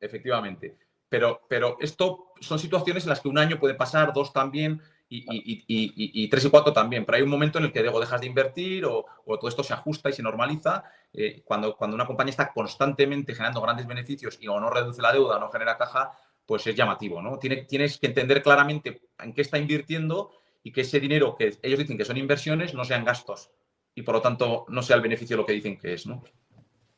[0.00, 0.76] Efectivamente.
[1.08, 6.28] Pero, pero esto son situaciones en las que un año puede pasar, dos también, y,
[6.28, 7.04] tres y cuatro también.
[7.04, 9.72] Pero hay un momento en el que digo, dejas de invertir o, todo esto se
[9.72, 10.84] ajusta y se normaliza.
[11.12, 15.12] Eh, cuando, cuando una compañía está constantemente generando grandes beneficios y o no reduce la
[15.12, 16.12] deuda, no genera caja,
[16.44, 17.38] pues es llamativo, ¿no?
[17.38, 20.30] tienes que entender claramente en qué está invirtiendo
[20.62, 23.50] y que ese dinero que ellos dicen que son inversiones no sean gastos
[23.96, 26.22] y por lo tanto no sea el beneficio lo que dicen que es, ¿no?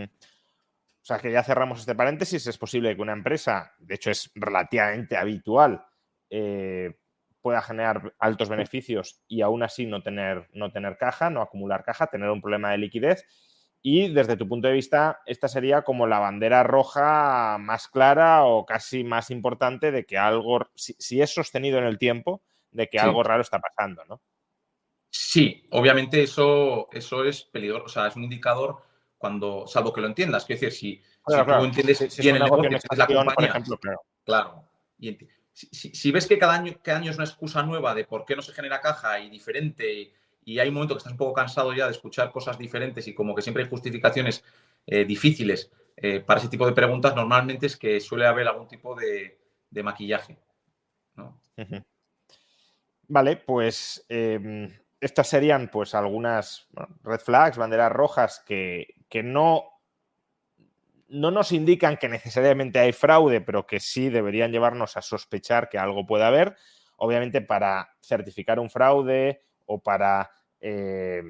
[1.08, 2.46] sea que ya cerramos este paréntesis.
[2.46, 5.84] Es posible que una empresa, de hecho es relativamente habitual,
[6.28, 6.98] eh,
[7.40, 12.08] pueda generar altos beneficios y aún así no tener, no tener caja, no acumular caja,
[12.08, 13.24] tener un problema de liquidez.
[13.80, 18.66] Y desde tu punto de vista, esta sería como la bandera roja más clara o
[18.66, 23.22] casi más importante de que algo, si, es sostenido en el tiempo, de que algo
[23.22, 24.20] raro está pasando, ¿no?
[25.10, 28.82] Sí, obviamente eso, eso es peligroso, o sea, es un indicador
[29.18, 33.06] cuando, salvo que lo entiendas, quiero decir, si, tú entiendes bien el negocio, es la
[33.06, 34.00] compañía, por ejemplo, claro.
[34.24, 35.16] claro y
[35.52, 38.42] si, ves que cada año, cada año es una excusa nueva de por qué no
[38.42, 40.12] se genera caja y diferente,
[40.44, 43.14] y hay un momento que estás un poco cansado ya de escuchar cosas diferentes y
[43.14, 44.44] como que siempre hay justificaciones
[44.86, 48.94] eh, difíciles eh, para ese tipo de preguntas, normalmente es que suele haber algún tipo
[48.94, 49.38] de,
[49.82, 50.38] maquillaje.
[53.08, 56.68] Vale, pues em, estas serían pues algunas
[57.02, 59.78] red flags, banderas rojas que, que no
[61.08, 65.78] no nos indican que necesariamente hay fraude, pero que sí deberían llevarnos a sospechar que
[65.78, 66.56] algo puede haber.
[66.96, 71.22] Obviamente, para certificar un fraude o para eh,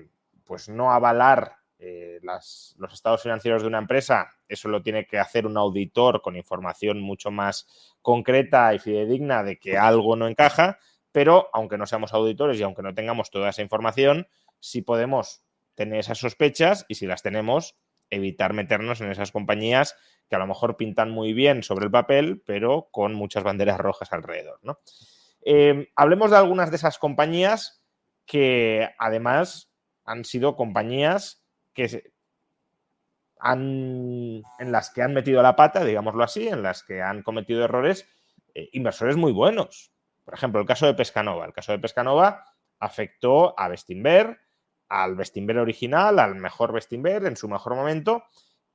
[0.44, 5.46] pues no avalar eh, los estados financieros de una empresa, eso lo tiene que hacer
[5.46, 10.78] un auditor con información mucho más concreta y fidedigna de que algo no encaja,
[11.12, 14.26] pero aunque no seamos auditores y aunque no tengamos toda esa información,
[14.58, 15.44] sí podemos
[15.78, 17.78] tener esas sospechas y si las tenemos,
[18.10, 19.96] evitar meternos en esas compañías
[20.28, 24.12] que a lo mejor pintan muy bien sobre el papel, pero con muchas banderas rojas
[24.12, 24.58] alrededor.
[24.62, 24.80] ¿no?
[25.44, 27.84] Eh, hablemos de algunas de esas compañías
[28.26, 29.72] que además
[30.04, 32.12] han sido compañías que
[33.38, 37.64] han, en las que han metido la pata, digámoslo así, en las que han cometido
[37.64, 38.08] errores
[38.52, 39.92] eh, inversores muy buenos.
[40.24, 41.46] Por ejemplo, el caso de Pescanova.
[41.46, 42.44] El caso de Pescanova
[42.80, 44.40] afectó a Bestinver,
[44.88, 48.24] al Bestinver original, al mejor Bestinver en su mejor momento,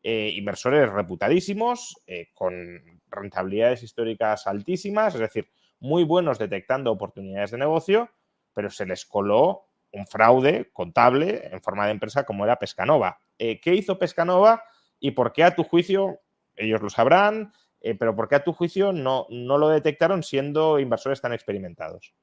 [0.02, 5.49] eh, inversores reputadísimos, eh, con rentabilidades históricas altísimas, es decir,
[5.80, 8.10] muy buenos detectando oportunidades de negocio,
[8.54, 13.17] pero se les coló un fraude contable en forma de empresa como era Pescanova.
[13.38, 14.63] Eh, ¿Qué hizo Pescanova
[14.99, 16.19] y por qué a tu juicio,
[16.56, 17.54] ellos lo sabrán,
[17.99, 22.13] pero por qué a tu juicio no, no lo detectaron siendo inversores tan experimentados?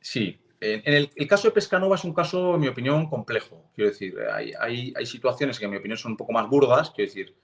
[0.00, 3.70] Sí, en el, caso de Pescanova es un caso, en mi opinión, complejo.
[3.74, 6.90] Quiero decir, hay, situaciones que, en mi opinión, son un poco más burdas.
[6.90, 7.36] Quiero decir,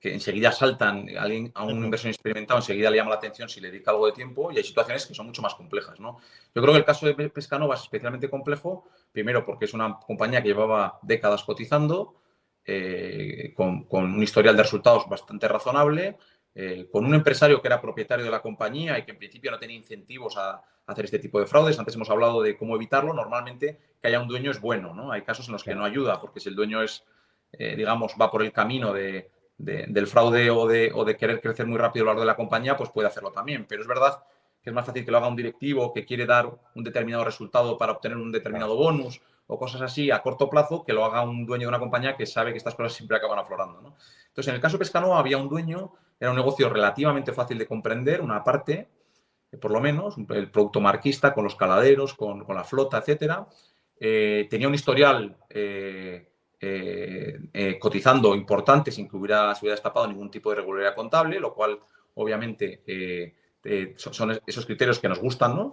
[0.00, 3.60] que enseguida saltan a, alguien, a un inversor experimentado, enseguida le llama la atención si
[3.60, 6.00] le dedica algo de tiempo y hay situaciones que son mucho más complejas.
[6.00, 6.18] ¿no?
[6.54, 10.42] Yo creo que el caso de Pescanova es especialmente complejo, primero porque es una compañía
[10.42, 12.14] que llevaba décadas cotizando,
[12.64, 16.16] eh, con, un historial de resultados bastante razonable,
[16.54, 19.58] eh, con un empresario que era propietario de la compañía y que en principio no
[19.58, 21.78] tenía incentivos a, hacer este tipo de fraudes.
[21.78, 23.14] Antes hemos hablado de cómo evitarlo.
[23.14, 25.12] Normalmente que haya un dueño es bueno, ¿no?
[25.12, 27.04] Hay casos en los que no ayuda, porque si el dueño es,
[27.52, 31.66] eh, digamos, va por el camino de, del fraude o de, o de, querer crecer
[31.66, 33.66] muy rápido a lo largo de la compañía, pues puede hacerlo también.
[33.68, 34.24] Pero es verdad
[34.62, 37.78] que es más fácil que lo haga un directivo que quiere dar un determinado resultado
[37.78, 41.44] para obtener un determinado bonus o cosas así a corto plazo que lo haga un
[41.46, 43.80] dueño de una compañía que sabe que estas cosas siempre acaban aflorando.
[43.80, 43.96] ¿no?
[44.28, 47.66] Entonces, en el caso de Pescano había un dueño, era un negocio relativamente fácil de
[47.66, 48.88] comprender, una parte,
[49.50, 53.48] eh, por lo menos, el producto marquista con los caladeros, con, la flota, etcétera.
[53.98, 56.28] Eh, tenía un historial eh,
[57.80, 61.80] cotizando importante sin que hubiera, se hubiera destapado ningún tipo de regularidad contable, lo cual
[62.14, 62.82] obviamente
[63.96, 65.72] son esos criterios que nos gustan, ¿no?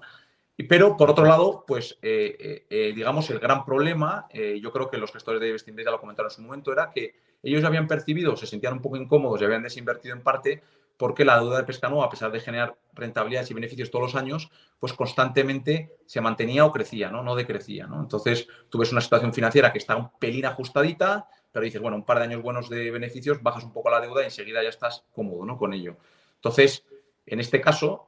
[0.70, 4.28] Pero, por otro lado, pues, digamos, el gran problema,
[4.60, 7.16] yo creo que los gestores de Investing ya lo comentaron en su momento, era que
[7.44, 10.64] ellos ya habían percibido, se sentían un poco incómodos y habían desinvertido en parte
[10.98, 14.50] porque la deuda de Pescano, a pesar de generar rentabilidades y beneficios todos los años,
[14.80, 17.22] pues constantemente se mantenía o crecía, ¿no?
[17.22, 18.02] No decrecía, ¿no?
[18.02, 22.04] Entonces, tú ves una situación financiera que está un pelín ajustadita, pero dices, bueno, un
[22.04, 25.06] par de años buenos de beneficios, bajas un poco la deuda y enseguida ya estás
[25.14, 25.58] cómodo, ¿no?
[25.58, 25.98] Con ello.
[26.36, 26.84] Entonces,
[27.28, 28.08] en este caso,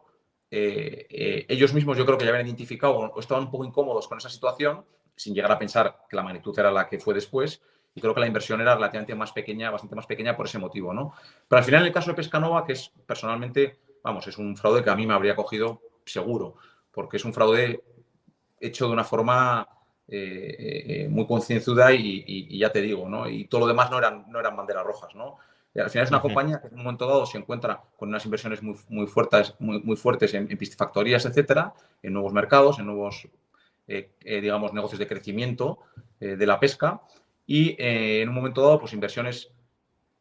[0.50, 4.08] eh, eh, ellos mismos yo creo que ya habían identificado o estaban un poco incómodos
[4.08, 4.84] con esa situación,
[5.16, 7.62] sin llegar a pensar que la magnitud era la que fue después,
[7.96, 10.94] y creo que la inversión era relativamente más pequeña, bastante más pequeña por ese motivo,
[10.94, 11.14] ¿no?
[11.48, 14.84] Pero al final, en el caso de Pescanova, que es personalmente, vamos, es un fraude
[14.84, 16.56] que a mí me habría cogido seguro,
[16.92, 17.84] porque es un fraude
[18.60, 19.68] hecho de una forma
[20.08, 23.28] eh, muy concienzuda y, ya te digo, ¿no?
[23.30, 25.38] Y todo lo demás no eran, no eran banderas rojas, ¿no?
[25.76, 28.62] al final es una compañía que en un momento dado se encuentra con unas inversiones
[28.64, 33.28] muy, muy fuertes, muy, muy fuertes en, piscifactorías, etcétera, en nuevos mercados, en nuevos,
[33.88, 35.80] eh, eh, digamos, negocios de crecimiento
[36.20, 37.02] eh, de la pesca
[37.52, 39.52] y en un momento dado, pues inversiones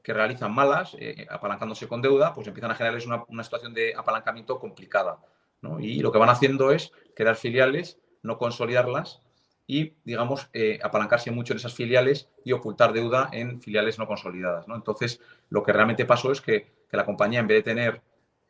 [0.03, 0.97] que realizan malas,
[1.29, 5.19] apalancándose con deuda, pues empiezan a generarles una, una situación de apalancamiento complicada.
[5.61, 5.81] ¿no?
[5.81, 9.21] Y lo que van haciendo es crear filiales, no consolidarlas
[9.67, 14.67] y, digamos, eh, apalancarse mucho en esas filiales y ocultar deuda en filiales no consolidadas.
[14.67, 14.75] ¿no?
[14.75, 18.01] Entonces, lo que realmente pasó es que, la compañía, en vez de tener,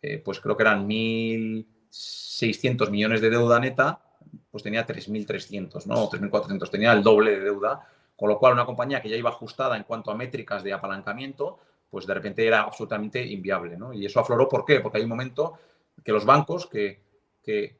[0.00, 4.00] eh, pues creo que eran 1.600 millones de deuda neta,
[4.48, 6.04] pues tenía 3.300, ¿no?
[6.04, 7.84] O 3.400, tenía el doble de deuda,
[8.18, 11.61] con lo cual una compañía que ya iba ajustada en cuanto a métricas de apalancamiento,
[11.88, 13.94] pues de repente era absolutamente inviable, ¿no?
[13.94, 14.81] Y eso afloró, ¿por qué?
[14.81, 15.59] Porque hay un momento
[16.04, 17.09] que los bancos que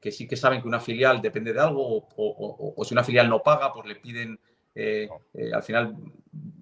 [0.01, 3.43] que, sí que saben que una filial depende de algo o, si una filial no
[3.43, 4.41] paga, pues le piden,
[4.75, 5.95] eh, eh, al final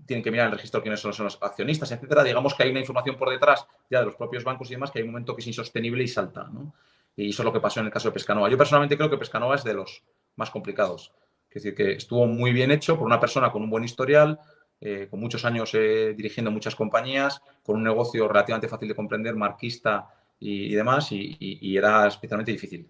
[0.05, 2.25] tienen que mirar el registro quiénes son, los accionistas, etcétera.
[2.25, 4.99] Digamos que hay una información por detrás ya de los propios bancos y demás que
[4.99, 6.75] hay un momento que es insostenible y salta, ¿no?
[7.15, 8.51] Y eso es lo que pasó en el caso de Pescanova.
[8.51, 10.03] Yo personalmente creo que Pescanova es de los
[10.35, 11.13] más complicados.
[11.57, 14.39] Es decir, que estuvo muy bien hecho por una persona con un buen historial,
[14.79, 20.07] eh, con muchos años dirigiendo muchas compañías, con un negocio relativamente fácil de comprender, marquista
[20.39, 22.87] y, demás, y, era especialmente difícil.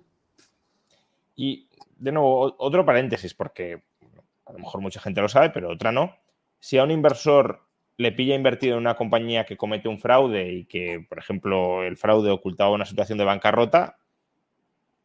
[1.37, 3.85] Y de nuevo, otro paréntesis, porque
[4.47, 6.17] a lo mejor mucha gente lo sabe, pero otra no.
[6.59, 7.63] Si a un inversor
[7.99, 11.97] le pilla invertido en una compañía que comete un fraude y que, por ejemplo, el
[11.97, 13.97] fraude ocultaba una situación de bancarrota,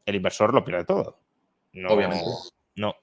[0.07, 1.19] el inversor lo pierde todo.
[1.87, 2.25] Obviamente.
[2.75, 2.95] No.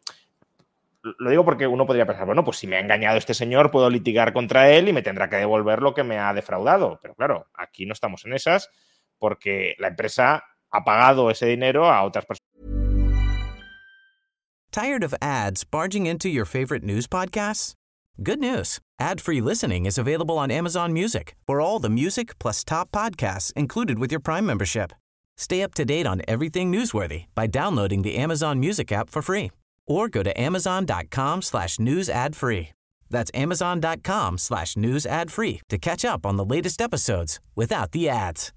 [1.19, 3.91] Lo digo porque uno podría pensar, bueno, pues si me ha engañado este señor, puedo
[3.91, 6.99] litigar contra él y me tendrá que devolver lo que me ha defraudado.
[7.03, 8.71] Pero claro, aquí no estamos en esas
[9.19, 12.49] porque la empresa ha pagado ese dinero a otras personas.
[14.71, 17.75] Tired of ads barging into your favorite news podcasts?
[18.23, 18.81] Good news.
[19.01, 21.37] Ad-free listening is available on Amazon Music.
[21.47, 24.93] For all the music plus top podcasts included with your Prime membership.
[25.37, 29.51] Stay up to date on everything newsworthy by downloading the Amazon Music app for free
[29.89, 32.69] or go to amazon.com slash news ad free.
[33.11, 38.09] That's amazon.com slash news ad free to catch up on the latest episodes without the
[38.09, 38.53] ads.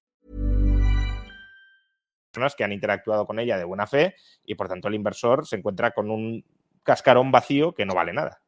[2.32, 4.16] personas que han interactuado con ella de buena fe
[4.46, 6.44] y por tanto el inversor se encuentra con un
[6.84, 8.42] cascarón vacío que no vale nada.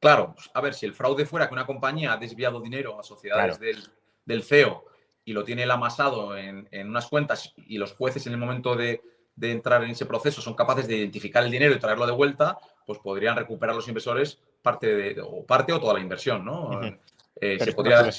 [0.00, 3.58] Claro, a ver, si el fraude fuera que una compañía ha desviado dinero a sociedades
[3.58, 4.84] del, CEO
[5.24, 9.02] y lo tiene el amasado en, unas cuentas y los jueces en el momento de,
[9.40, 12.98] entrar en ese proceso son capaces de identificar el dinero y traerlo de vuelta, pues
[12.98, 16.80] podrían recuperar los inversores parte de, o parte o toda la inversión, ¿no?
[17.40, 18.12] Eh, se podría dar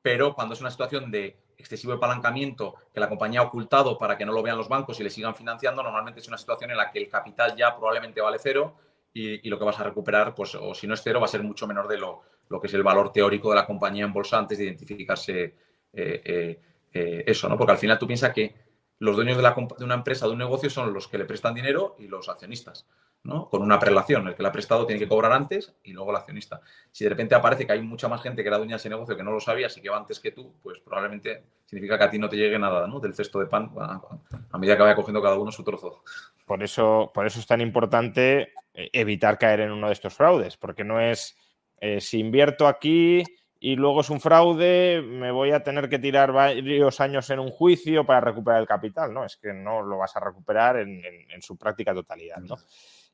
[0.00, 4.24] Pero cuando es una situación de excesivo apalancamiento que la compañía ha ocultado para que
[4.24, 6.90] no lo vean los bancos y le sigan financiando, normalmente es una situación en la
[6.90, 8.76] que el capital ya probablemente vale cero
[9.12, 11.42] y, lo que vas a recuperar, pues, o si no es cero, va a ser
[11.42, 14.38] mucho menor de lo, lo que es el valor teórico de la compañía en bolsa
[14.38, 15.54] antes de identificarse
[15.92, 16.60] eh,
[16.92, 17.56] eh, eso, ¿no?
[17.56, 18.54] Porque al final tú piensas que
[18.98, 21.54] los dueños de, la, de una empresa, de un negocio, son los que le prestan
[21.54, 22.86] dinero y los accionistas.
[23.26, 24.28] Con una prelación.
[24.28, 26.60] El que le ha prestado tiene que cobrar antes y luego el accionista.
[26.92, 29.16] Si de repente aparece que hay mucha más gente que era dueña de ese negocio
[29.16, 32.10] que no lo sabía y que va antes que tú, pues probablemente significa que a
[32.10, 35.38] ti no te llegue nada del cesto de pan a, medida que vaya cogiendo cada
[35.38, 36.02] uno su trozo.
[36.44, 40.58] Por eso, por eso es tan importante eh, evitar caer en uno de estos fraudes,
[40.58, 41.34] porque no es
[41.80, 43.24] eh, si invierto aquí
[43.66, 47.48] y luego es un fraude, me voy a tener que tirar varios años en un
[47.50, 49.14] juicio para recuperar el capital.
[49.14, 52.40] No, es que no lo vas a recuperar en, en su práctica totalidad.
[52.40, 52.58] ¿no?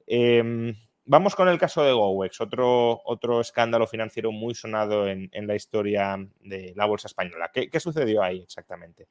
[0.09, 5.55] Em, vamos con el caso de GoWex, otro, otro escándalo financiero muy sonado en, la
[5.55, 7.53] historia de la bolsa española.
[7.55, 9.07] ¿Qué, sucedió ahí exactamente?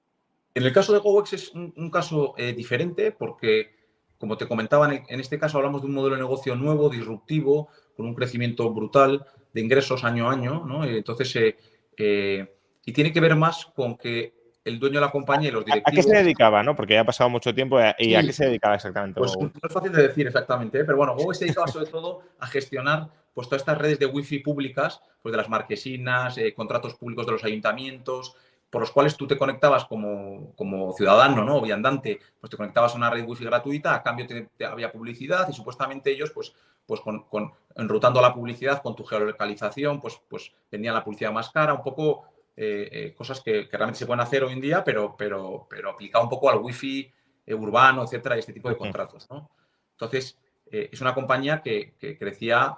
[0.54, 3.78] En el caso de GoWex es un, caso eh, diferente porque,
[4.18, 8.08] como te comentaba, en, este caso hablamos de un modelo de negocio nuevo, disruptivo, con
[8.08, 10.64] un crecimiento brutal de ingresos año a año.
[10.66, 10.84] ¿no?
[10.84, 11.58] Entonces, eh,
[11.98, 14.34] eh, y tiene que ver más con que
[14.64, 15.92] el dueño de la compañía y los directivos.
[15.92, 16.76] ¿A qué se dedicaba, no?
[16.76, 17.80] Porque ya ha pasado mucho tiempo.
[17.80, 19.20] Eh, ¿Y a qué se dedicaba exactamente?
[19.20, 20.84] Pues no es fácil de decir exactamente, ¿eh?
[20.86, 24.40] pero bueno, Google se dedicaba sobre todo a gestionar pues, todas estas redes de wifi
[24.40, 28.36] públicas, pues de las marquesinas, eh, contratos públicos de los ayuntamientos,
[28.70, 31.58] por los cuales tú te conectabas como, como ciudadano, ¿no?
[31.58, 35.48] O viandante, pues te conectabas a una red wifi gratuita, a cambio te, había publicidad
[35.50, 36.54] y supuestamente ellos, pues,
[36.86, 37.26] pues con,
[37.76, 42.26] enrutando la publicidad con tu geolocalización, pues, pues vendían la publicidad más cara, un poco
[42.56, 46.24] eh, eh, cosas que, realmente se pueden hacer hoy en día, pero, pero, pero aplicado
[46.24, 47.12] un poco al wifi
[47.46, 49.28] eh, urbano, etcétera, y este tipo de contratos.
[49.32, 49.50] ¿no?
[49.94, 50.38] Entonces,
[50.72, 52.76] eh, es una compañía que, crecía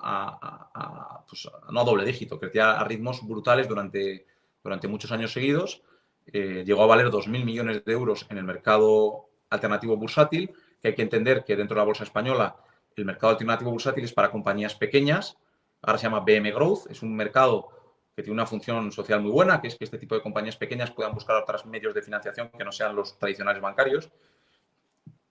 [1.27, 4.25] pues, a, no a doble dígito, crecía a ritmos brutales durante,
[4.63, 5.81] durante muchos años seguidos.
[6.27, 10.51] Eh, llegó a valer 2.000 millones de euros en el mercado alternativo bursátil,
[10.81, 12.55] que hay que entender que dentro de la bolsa española
[12.95, 15.37] el mercado alternativo bursátil es para compañías pequeñas,
[15.81, 17.69] ahora se llama BM Growth, es un mercado
[18.15, 20.91] que tiene una función social muy buena, que es que este tipo de compañías pequeñas
[20.91, 24.11] puedan buscar otros medios de financiación que no sean los tradicionales bancarios,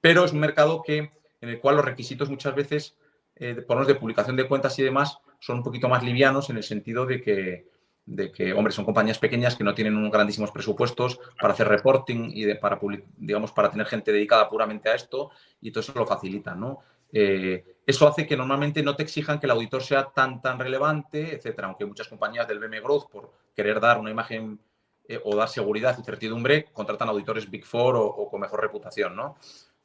[0.01, 1.11] pero es un mercado que
[1.41, 2.97] en el cual los requisitos muchas veces,
[3.37, 6.63] eh, por de publicación de cuentas y demás, son un poquito más livianos en el
[6.63, 7.67] sentido de que,
[8.07, 12.31] de que, hombre, son compañías pequeñas que no tienen unos grandísimos presupuestos para hacer reporting
[12.33, 12.81] y de, para,
[13.17, 15.31] digamos, para tener gente dedicada puramente a esto
[15.61, 16.81] y todo eso lo facilita, ¿no?
[17.13, 21.35] Eh, eso hace que normalmente no te exijan que el auditor sea tan, tan relevante,
[21.35, 24.61] etcétera, aunque muchas compañías del BM Growth, por querer dar una imagen
[25.09, 29.37] eh, o dar seguridad y certidumbre, contratan auditores Big Four o, con mejor reputación, ¿no?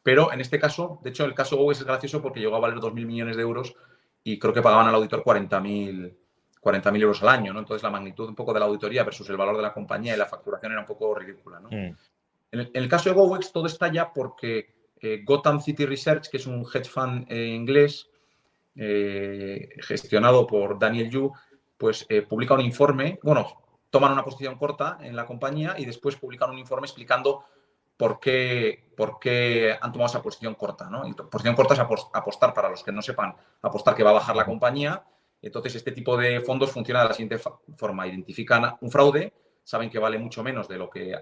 [0.03, 2.77] Pero en este caso, de hecho, el caso GOES es gracioso porque llegó a valer
[2.77, 3.75] 2.000 millones de euros
[4.23, 6.15] y creo que pagaban al auditor 40.000
[6.65, 7.59] 40 euros al año, ¿no?
[7.59, 10.17] Entonces la magnitud un poco de la auditoría versus el valor de la compañía y
[10.17, 11.69] la facturación era un poco ridícula, ¿no?
[11.69, 11.95] Mm.
[12.51, 16.47] En, el, caso de GoWex todo está ya porque eh, Gotham City Research, que es
[16.47, 18.09] un hedge fund eh, inglés
[18.75, 21.31] eh, gestionado por Daniel Yu,
[21.77, 23.45] pues publica un informe, bueno,
[23.91, 27.45] toman una posición corta en la compañía y después publican un informe explicando
[27.95, 30.89] por qué, por qué han tomado esa posición corta.
[30.89, 31.07] ¿no?
[31.07, 34.35] Y posición corta es apostar, para los que no sepan, apostar que va a bajar
[34.35, 35.03] la compañía.
[35.45, 37.37] Entonces, este tipo de fondos funciona de la siguiente
[37.77, 38.07] forma.
[38.07, 39.31] Identifican un fraude,
[39.63, 41.15] saben que vale mucho menos de lo que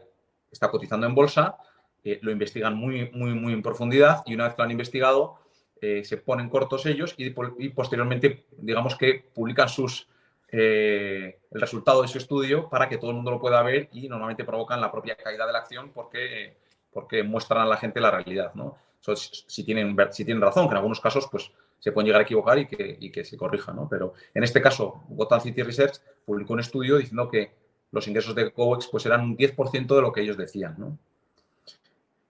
[0.50, 1.58] está cotizando en bolsa,
[2.04, 5.40] eh, lo investigan muy, muy, muy en profundidad y una vez que lo han investigado,
[5.82, 7.32] eh, se ponen cortos ellos y,
[7.70, 10.08] posteriormente, digamos que publican sus,
[10.50, 14.08] eh, el resultado de su estudio para que todo el mundo lo pueda ver y
[14.08, 16.56] normalmente provocan la propia caída de la acción porque
[16.94, 18.78] porque muestran a la gente la realidad, ¿no?
[19.02, 21.52] si, tienen, si tienen razón, que en algunos casos pues,
[21.84, 23.90] se pueden llegar a equivocar y que, que se corrija, ¿no?
[23.90, 27.52] Pero en este caso, Gotham City Research publicó un estudio diciendo que
[27.92, 30.98] los ingresos de COEX pues, eran un 10% de lo que ellos decían, ¿no?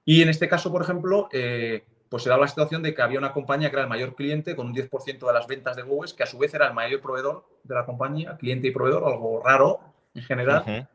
[0.06, 3.20] Y en este caso, por ejemplo, eh, pues se daba la situación de que había
[3.20, 6.16] una compañía que era el mayor cliente con un 10% de las ventas de GOEX,
[6.16, 9.39] que a su vez era el mayor proveedor de la compañía, cliente y proveedor, algo
[9.43, 9.82] raro
[10.16, 10.89] en general.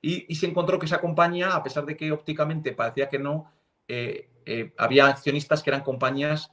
[0.00, 3.52] Y, se encontró que esa compañía, a pesar de que ópticamente parecía que no,
[3.88, 6.50] eh, eh, había accionistas que eran compañías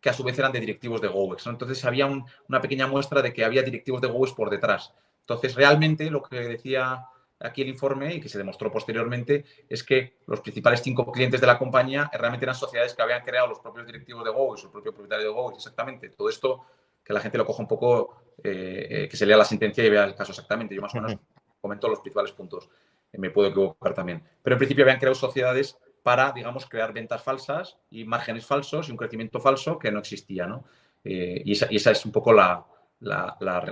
[0.00, 1.46] que a su vez eran de directivos de GoWex.
[1.46, 4.94] Entonces había una pequeña muestra de que había directivos de GoWex por detrás.
[5.20, 7.06] Entonces realmente lo que decía
[7.38, 11.46] aquí el informe y que se demostró posteriormente es que los principales cinco clientes de
[11.46, 14.92] la compañía realmente eran sociedades que habían creado los propios directivos de GoWex, el propio
[14.92, 16.10] propietario de GoWex, exactamente.
[16.10, 16.64] Todo esto
[17.02, 20.04] que la gente lo coja un poco, eh, que se lea la sentencia y vea
[20.04, 20.74] el caso exactamente.
[20.74, 21.16] Yo más o menos
[21.60, 22.68] comento los principales puntos
[23.12, 24.22] me puedo equivocar también.
[24.42, 25.78] Pero en principio habían creado sociedades
[26.10, 30.44] para, digamos, crear ventas falsas y márgenes falsos y un crecimiento falso que no existía,
[30.44, 30.64] ¿no?
[31.04, 32.66] Eh, y, esa, es un poco la,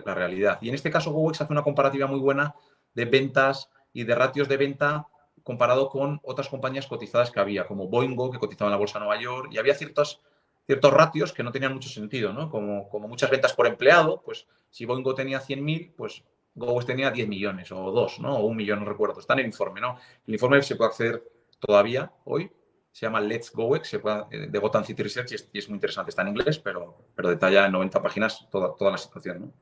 [0.06, 0.58] realidad.
[0.60, 2.54] Y en este caso, GoWex hace una comparativa muy buena
[2.94, 5.08] de ventas y de ratios de venta
[5.42, 9.06] comparado con otras compañías cotizadas que había, como Boingo, que cotizaba en la Bolsa de
[9.06, 10.20] Nueva York, y había ciertos,
[10.64, 12.48] ciertos ratios que no tenían mucho sentido, ¿no?
[12.50, 16.22] Como, como muchas ventas por empleado, pues si Boingo tenía 100.000, pues
[16.54, 18.36] GoWex tenía 10 millones o 2, ¿no?
[18.36, 19.18] O un millón, no recuerdo.
[19.18, 19.98] Está en el informe, ¿no?
[20.24, 22.50] El informe se puede acceder todavía hoy.
[22.92, 23.52] Se llama Let's
[23.82, 26.10] se puede, eh, de Gotham City Research y es, muy interesante.
[26.10, 29.52] Está en inglés, pero, pero detalla en 90 páginas toda, toda la situación, ¿no?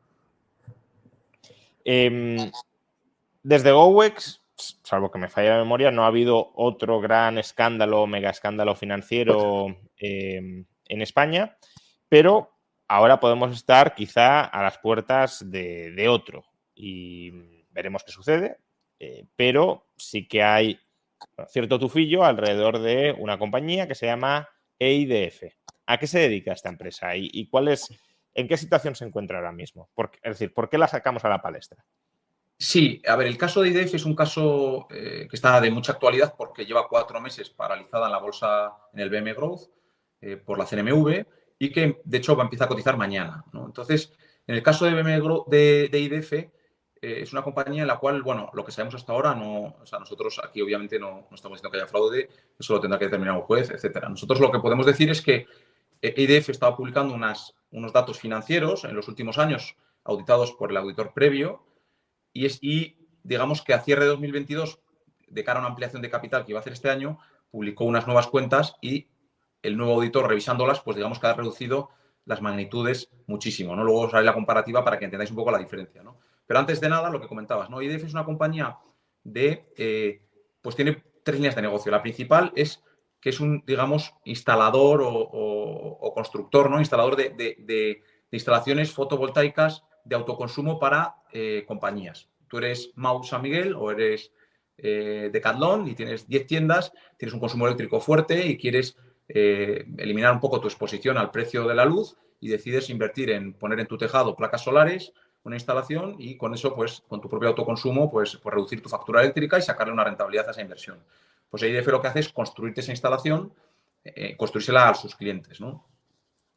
[1.85, 2.51] Em,
[3.43, 4.43] desde GoWex,
[4.83, 9.77] salvo que me falle la memoria, no ha habido otro gran escándalo, mega escándalo financiero
[9.99, 11.57] em, en España,
[12.09, 12.51] pero
[12.89, 16.45] ahora podemos estar quizá a las puertas de otro
[16.77, 17.31] y
[17.71, 18.59] veremos qué sucede,
[19.01, 20.79] eh, pero sí que hay
[21.49, 24.49] cierto tufillo alrededor de una compañía que se llama
[24.79, 25.45] EIDF.
[25.87, 27.89] ¿A qué se dedica esta empresa y, cuál es,
[28.35, 29.89] en qué situación se encuentra ahora mismo?
[30.23, 31.85] es decir, ¿por qué la sacamos a la palestra?
[32.59, 35.93] Sí, a ver, el caso de IDF es un caso eh, que está de mucha
[35.93, 39.69] actualidad porque lleva cuatro meses paralizada en la bolsa en el BM Growth
[40.23, 41.25] eh, por la CNMV
[41.59, 43.45] y que de hecho va a empezar a cotizar mañana.
[43.53, 44.13] Entonces,
[44.47, 46.33] en el caso de, BM de, de IDF,
[47.03, 49.87] eh, es una compañía en la cual, bueno, lo que sabemos hasta ahora, no, o
[49.87, 52.29] sea, nosotros aquí obviamente no, estamos diciendo que haya fraude,
[52.59, 54.09] eso lo tendrá que determinar un juez, etcétera.
[54.09, 55.47] Nosotros lo que podemos decir es que
[56.01, 61.13] EDF estaba publicando unas, unos datos financieros en los últimos años auditados por el auditor
[61.13, 61.65] previo
[62.33, 64.81] y, es, y digamos que a cierre de 2022,
[65.29, 67.19] de cara a una ampliación de capital que iba a hacer este año,
[67.51, 69.09] publicó unas nuevas cuentas y
[69.63, 71.91] el nuevo auditor revisándolas, pues digamos que ha reducido
[72.25, 73.85] las magnitudes muchísimo, ¿no?
[73.85, 76.19] Luego os haré la comparativa para que entendáis un poco la diferencia, ¿no?
[76.47, 77.83] Pero antes de nada, lo que comentabas, ¿no?
[77.83, 78.79] IDF es una compañía
[79.25, 80.23] de, eh,
[80.63, 81.91] pues tiene tres líneas de negocio.
[81.91, 82.83] La principal es
[83.21, 86.79] que es un, digamos, instalador o, constructor, ¿no?
[86.79, 92.29] Instalador de, instalaciones fotovoltaicas de autoconsumo para eh, compañías.
[92.49, 94.33] Tú eres Mau San Miguel o eres
[94.79, 98.97] eh, Decathlon y tienes 10 tiendas, tienes un consumo eléctrico fuerte y quieres
[99.29, 103.55] eh, eliminar un poco tu exposición al precio de la luz y decides invertir en
[103.55, 105.13] poner en tu tejado placas solares,
[105.47, 109.21] una instalación y con eso, pues, con tu propio autoconsumo, pues, pues reducir tu factura
[109.21, 110.99] eléctrica y sacarle una rentabilidad a esa inversión.
[111.49, 113.55] Pues IDF lo que hace es construirte esa instalación,
[114.03, 115.87] eh, construírsela a sus clientes, ¿no?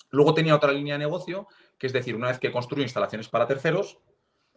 [0.10, 3.46] Luego tenía otra línea de negocio, que es decir, una vez que construyo instalaciones para
[3.46, 4.00] terceros,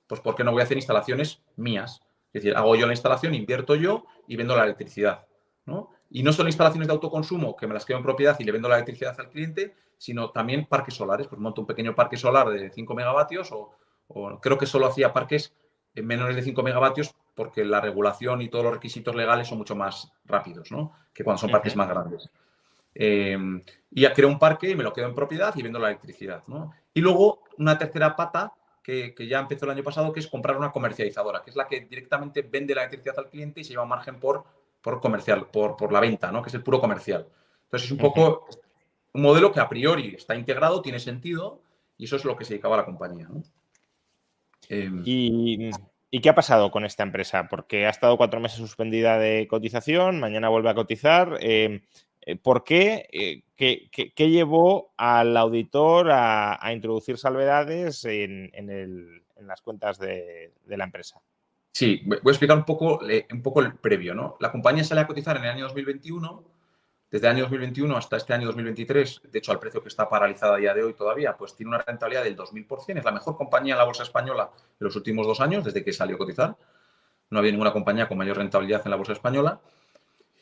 [0.06, 2.00] pues ¿por qué no voy a hacer instalaciones mías?
[2.32, 5.26] Es decir, hago yo la instalación, invierto yo y vendo la electricidad.
[5.66, 5.90] ¿no?
[6.08, 8.70] Y no son instalaciones de autoconsumo que me las quedo en propiedad y le vendo
[8.70, 11.28] la electricidad al cliente, sino también parques solares.
[11.28, 13.74] Pues monto un pequeño parque solar de 5 megavatios o,
[14.40, 15.54] creo que solo hacía parques
[15.94, 20.12] menores de 5 megavatios porque la regulación y todos los requisitos legales son mucho más
[20.24, 20.92] rápidos ¿no?
[21.12, 22.30] que cuando son parques más grandes.
[22.94, 23.38] Eh,
[23.90, 26.42] y ya creo un parque y me lo quedo en propiedad y vendo la electricidad.
[26.46, 26.72] ¿no?
[26.94, 28.52] Y luego una tercera pata
[28.82, 31.80] que, ya empezó el año pasado, que es comprar una comercializadora, que es la que
[31.80, 34.44] directamente vende la electricidad al cliente y se lleva margen por,
[34.82, 36.42] por comercial, por, por la venta, ¿no?
[36.42, 37.26] que es el puro comercial.
[37.64, 38.46] Entonces es un poco
[39.14, 41.60] un modelo que a priori está integrado, tiene sentido
[41.96, 43.28] y eso es lo que se dedicaba a la compañía.
[44.72, 45.70] Em, ¿Y,
[46.10, 47.46] ¿Y, qué ha pasado con esta empresa?
[47.48, 51.36] Porque ha estado cuatro meses suspendida de cotización, mañana vuelve a cotizar.
[51.40, 51.82] Em,
[52.22, 53.06] eh, ¿Por qué?
[53.12, 58.50] Eh, ¿Qué, llevó al auditor a, introducir salvedades en,
[59.42, 61.20] las cuentas de, la empresa?
[61.72, 63.00] Sí, voy a explicar un poco,
[63.30, 64.14] un poco el previo.
[64.14, 64.36] ¿no?
[64.40, 66.44] La compañía sale a cotizar en el año 2021.
[67.12, 70.54] Desde el año 2021 hasta este año 2023, de hecho, al precio que está paralizado
[70.54, 72.98] a día de hoy todavía, pues tiene una rentabilidad del 2000%.
[72.98, 75.92] Es la mejor compañía en la bolsa española en los últimos dos años, desde que
[75.92, 76.56] salió a cotizar.
[77.28, 79.60] No había ninguna compañía con mayor rentabilidad en la bolsa española.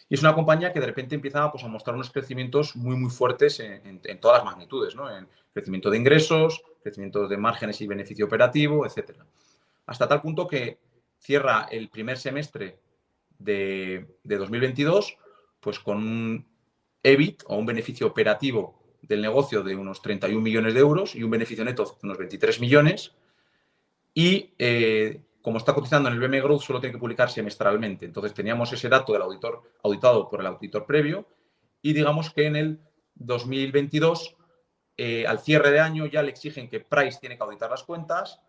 [0.08, 3.10] Y es una compañía que de repente empieza pues, a mostrar unos crecimientos muy, muy
[3.10, 5.10] fuertes en, todas las magnitudes, ¿no?
[5.10, 9.18] En crecimiento de ingresos, crecimiento de márgenes y beneficio operativo, etc.
[9.86, 10.78] Hasta tal punto que
[11.18, 12.78] cierra el primer semestre
[13.40, 15.16] de, 2022
[15.60, 16.49] pues con un
[17.02, 21.30] EBIT o un beneficio operativo del negocio de unos 31 millones de euros y un
[21.30, 23.12] beneficio neto de unos 23 millones.
[24.14, 28.04] Y eh, como está cotizando en el BM Growth, solo tiene que publicar semestralmente.
[28.04, 31.26] Entonces teníamos ese dato del auditor auditado por el auditor previo
[31.82, 32.80] y digamos que en el
[33.14, 34.36] 2022,
[34.96, 38.40] eh, al cierre de año, ya le exigen que Price tiene que auditar las cuentas.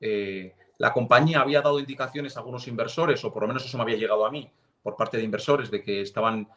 [0.00, 3.84] Eh, la compañía había dado indicaciones a algunos inversores, o por lo menos eso me
[3.84, 4.50] había llegado a mí,
[4.82, 6.48] por parte de inversores, de que estaban...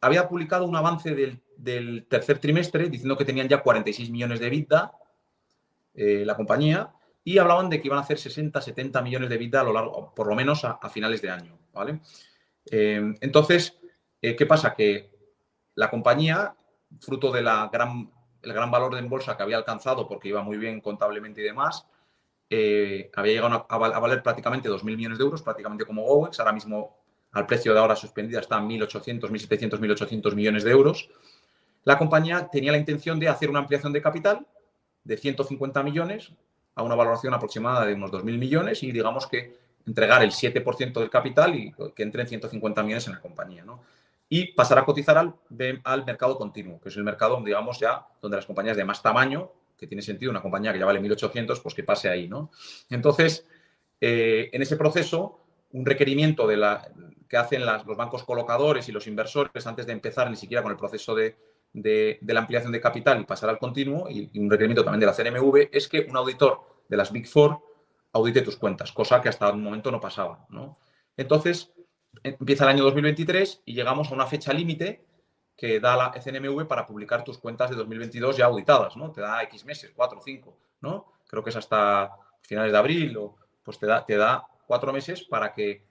[0.00, 4.92] Había publicado un avance del, tercer trimestre diciendo que tenían ya 46 millones de EBITDA
[5.94, 6.92] eh, la compañía
[7.24, 10.14] y hablaban de que iban a hacer 60, 70 millones de vida a lo largo,
[10.14, 11.58] por lo menos a, finales de año.
[11.72, 12.00] ¿vale?
[12.70, 13.78] Eh, entonces,
[14.22, 14.74] eh, ¿qué pasa?
[14.74, 15.10] Que
[15.74, 16.54] la compañía,
[17.00, 18.10] fruto del gran,
[18.42, 21.44] el gran valor de en bolsa que había alcanzado porque iba muy bien contablemente y
[21.44, 21.86] demás,
[22.50, 26.38] había llegado a, valer prácticamente 2.000 millones de euros, prácticamente como GoEx.
[26.40, 26.97] Ahora mismo,
[27.32, 31.08] al precio de ahora suspendida, está en 1.800, 1.700, 1.800 millones de euros.
[31.84, 34.46] La compañía tenía la intención de hacer una ampliación de capital
[35.04, 36.32] de 150 millones
[36.74, 39.56] a una valoración aproximada de unos 2.000 millones y digamos que
[39.86, 43.64] entregar el 7% del capital y que entren 150 millones en la compañía.
[43.64, 43.82] ¿no?
[44.28, 45.34] Y pasar a cotizar al,
[45.84, 49.50] al mercado continuo, que es el mercado, digamos, ya donde las compañías de más tamaño,
[49.78, 52.28] que tiene sentido, una compañía que ya vale 1.800, pues que pase ahí.
[52.28, 52.50] ¿no?
[52.90, 53.46] Entonces,
[54.00, 55.40] eh, en ese proceso,
[55.72, 56.86] un requerimiento de la,
[57.28, 60.78] que hacen los bancos colocadores y los inversores antes de empezar ni siquiera con el
[60.78, 61.36] proceso de,
[61.72, 65.12] de, la ampliación de capital y pasar al continuo, y, un requerimiento también de la
[65.12, 67.60] CNMV, es que un auditor de las Big Four
[68.12, 70.46] audite tus cuentas, cosa que hasta un momento no pasaba.
[70.48, 70.78] ¿no?
[71.16, 71.72] Entonces,
[72.22, 75.04] empieza el año 2023 y llegamos a una fecha límite
[75.56, 79.10] que da la CNMV para publicar tus cuentas de 2022 ya auditadas, ¿no?
[79.10, 81.12] Te da X meses, cuatro o cinco, ¿no?
[81.26, 82.12] Creo que es hasta
[82.42, 85.87] finales de abril o pues te da, te da cuatro meses para que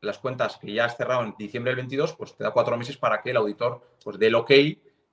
[0.00, 2.96] las cuentas que ya has cerrado en diciembre del 22, pues te da cuatro meses
[2.96, 4.50] para que el auditor pues dé el ok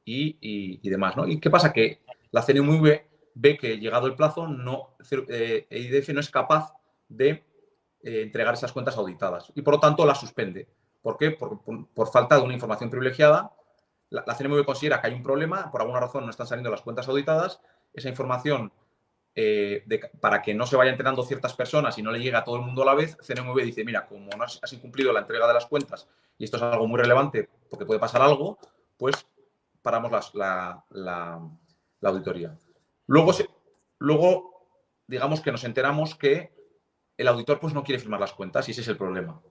[0.05, 1.17] y, demás.
[1.17, 1.27] ¿no?
[1.27, 1.73] ¿Y qué pasa?
[1.73, 3.01] Que la CNMV
[3.33, 4.95] ve que llegado el plazo, no,
[5.29, 6.73] eh, IDF no es capaz
[7.09, 7.29] de
[8.03, 10.67] eh, entregar esas cuentas auditadas y por lo tanto la suspende.
[11.01, 11.31] ¿Por qué?
[11.31, 11.61] Por,
[11.93, 13.51] por, falta de una información privilegiada.
[14.09, 16.81] La, la, CNMV considera que hay un problema, por alguna razón no están saliendo las
[16.81, 17.61] cuentas auditadas.
[17.93, 18.71] Esa información,
[19.38, 19.83] eh,
[20.21, 22.61] para que no se vayan enterando ciertas personas y no le llegue a todo el
[22.61, 25.65] mundo a la vez, CNMV dice, mira, como no has, incumplido la entrega de las
[25.65, 26.07] cuentas
[26.38, 28.57] y esto es algo muy relevante porque puede pasar algo,
[28.97, 29.27] pues
[29.81, 31.51] paramos la,
[32.01, 32.57] auditoría.
[33.07, 33.33] Luego,
[33.99, 34.67] luego,
[35.05, 36.55] digamos que nos enteramos que
[37.17, 39.41] el auditor pues, no quiere firmar las cuentas y ese es el problema.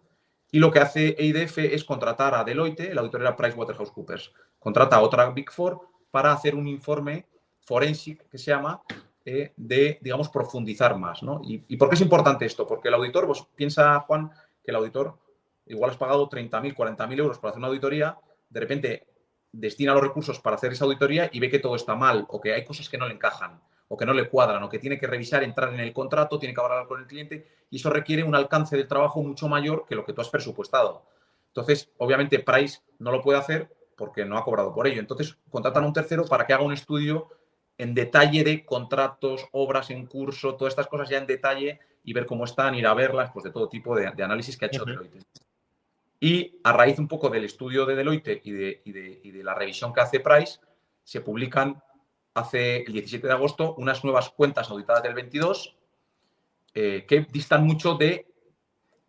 [0.50, 5.28] y lo que hace EIDF es contratar a Deloitte, la auditoría PricewaterhouseCoopers, contrata a otra
[5.30, 5.78] Big Four
[6.10, 7.26] para hacer un informe
[7.60, 8.82] forensic que se llama
[9.26, 11.22] eh, de, digamos, profundizar más.
[11.22, 11.40] ¿no?
[11.44, 12.66] ¿Y, por qué es importante esto?
[12.66, 14.30] Porque el auditor, pues piensa, Juan,
[14.62, 15.18] que el auditor
[15.66, 18.18] igual has pagado 30.000, 40.000 euros para hacer una auditoría,
[18.50, 19.06] de repente
[19.50, 22.52] destina los recursos para hacer esa auditoría y ve que todo está mal o que
[22.52, 25.06] hay cosas que no le encajan o que no le cuadran o que tiene que
[25.06, 28.34] revisar, entrar en el contrato, tiene que hablar con el cliente y eso requiere un
[28.34, 31.06] alcance de trabajo mucho mayor que lo que tú has presupuestado.
[31.48, 35.00] Entonces, obviamente, Price no lo puede hacer porque no ha cobrado por ello.
[35.00, 37.28] Entonces, contratan a un tercero para que haga un estudio
[37.78, 42.26] en detalle de contratos, obras en curso, todas estas cosas ya en detalle y ver
[42.26, 45.24] cómo están, ir a verlas, pues de todo tipo de, análisis que ha hecho Deloitte.
[46.20, 49.92] Y a raíz un poco del estudio de Deloitte y de, y de la revisión
[49.92, 50.60] que hace Price,
[51.02, 51.82] se publican
[52.34, 55.76] hace el 17 de agosto unas nuevas cuentas auditadas del 22
[56.74, 58.26] eh, que distan mucho de,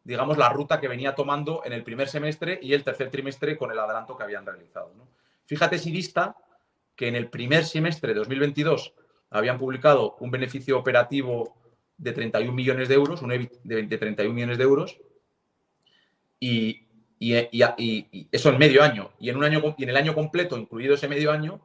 [0.04, 3.72] digamos, la ruta que venía tomando en el primer semestre y el tercer trimestre con
[3.72, 4.92] el adelanto que habían realizado.
[5.46, 6.36] Fíjate si dista
[6.96, 8.94] que en el primer semestre de 2022
[9.30, 11.56] habían publicado un beneficio operativo
[11.98, 14.98] de 31 millones de euros, un EBIT de, 31 millones de euros,
[16.40, 16.82] y,
[18.32, 19.12] eso en medio año.
[19.20, 21.62] Y en, un año, y en el año completo, incluido ese medio año,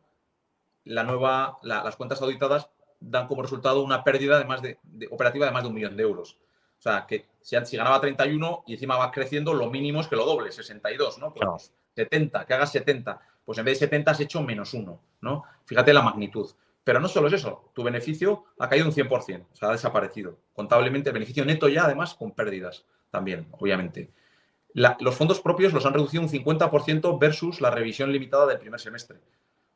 [0.85, 2.71] la nueva, las cuentas auditadas
[3.01, 4.79] dan como resultado una pérdida de más de,
[5.11, 6.39] operativa de más de un millón de euros.
[6.79, 10.17] O sea, que si, si, ganaba 31 y encima va creciendo, lo mínimo es que
[10.17, 11.35] lo doble, 62, ¿no?
[11.35, 13.21] Pues 70, que hagas 70.
[13.45, 15.45] Pues en vez de 70 has hecho menos uno, ¿no?
[15.65, 16.51] Fíjate la magnitud.
[16.85, 20.39] Pero no solo es eso, tu beneficio ha caído un 100%, o sea, ha desaparecido.
[20.55, 24.11] Contablemente, beneficio neto ya, además, con pérdidas también, obviamente.
[24.75, 29.21] los fondos propios los han reducido un 50% versus la revisión limitada del primer semestre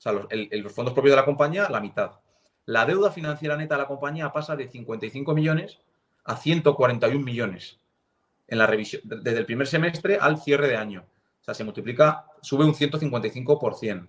[0.04, 2.12] sea, los, fondos propios de la compañía, la mitad.
[2.66, 5.78] La deuda financiera neta de la compañía pasa de 55 millones
[6.24, 7.78] a 141 millones
[8.46, 11.04] en la revisión, desde el primer semestre al cierre de año.
[11.40, 14.08] O sea, se multiplica, sube un 155%.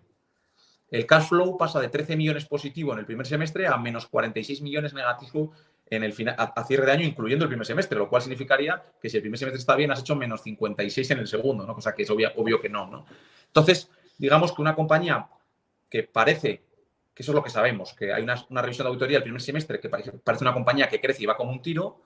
[0.92, 4.62] El cash flow pasa de 13 millones positivo en el primer semestre a menos 46
[4.62, 5.52] millones negativo
[5.88, 9.10] en el final, a, cierre de año, incluyendo el primer semestre, lo cual significaría que
[9.10, 11.66] si el primer semestre está bien, has hecho menos 56 en el segundo.
[11.74, 13.06] Cosa que es obvio, obvio que no, ¿no?
[13.48, 15.28] Entonces, digamos que una compañía
[15.90, 16.64] que parece,
[17.14, 19.80] que eso es lo que sabemos, que hay una, revisión de auditoría el primer semestre
[19.80, 20.12] que parece,
[20.42, 22.02] una compañía que crece y va como un tiro,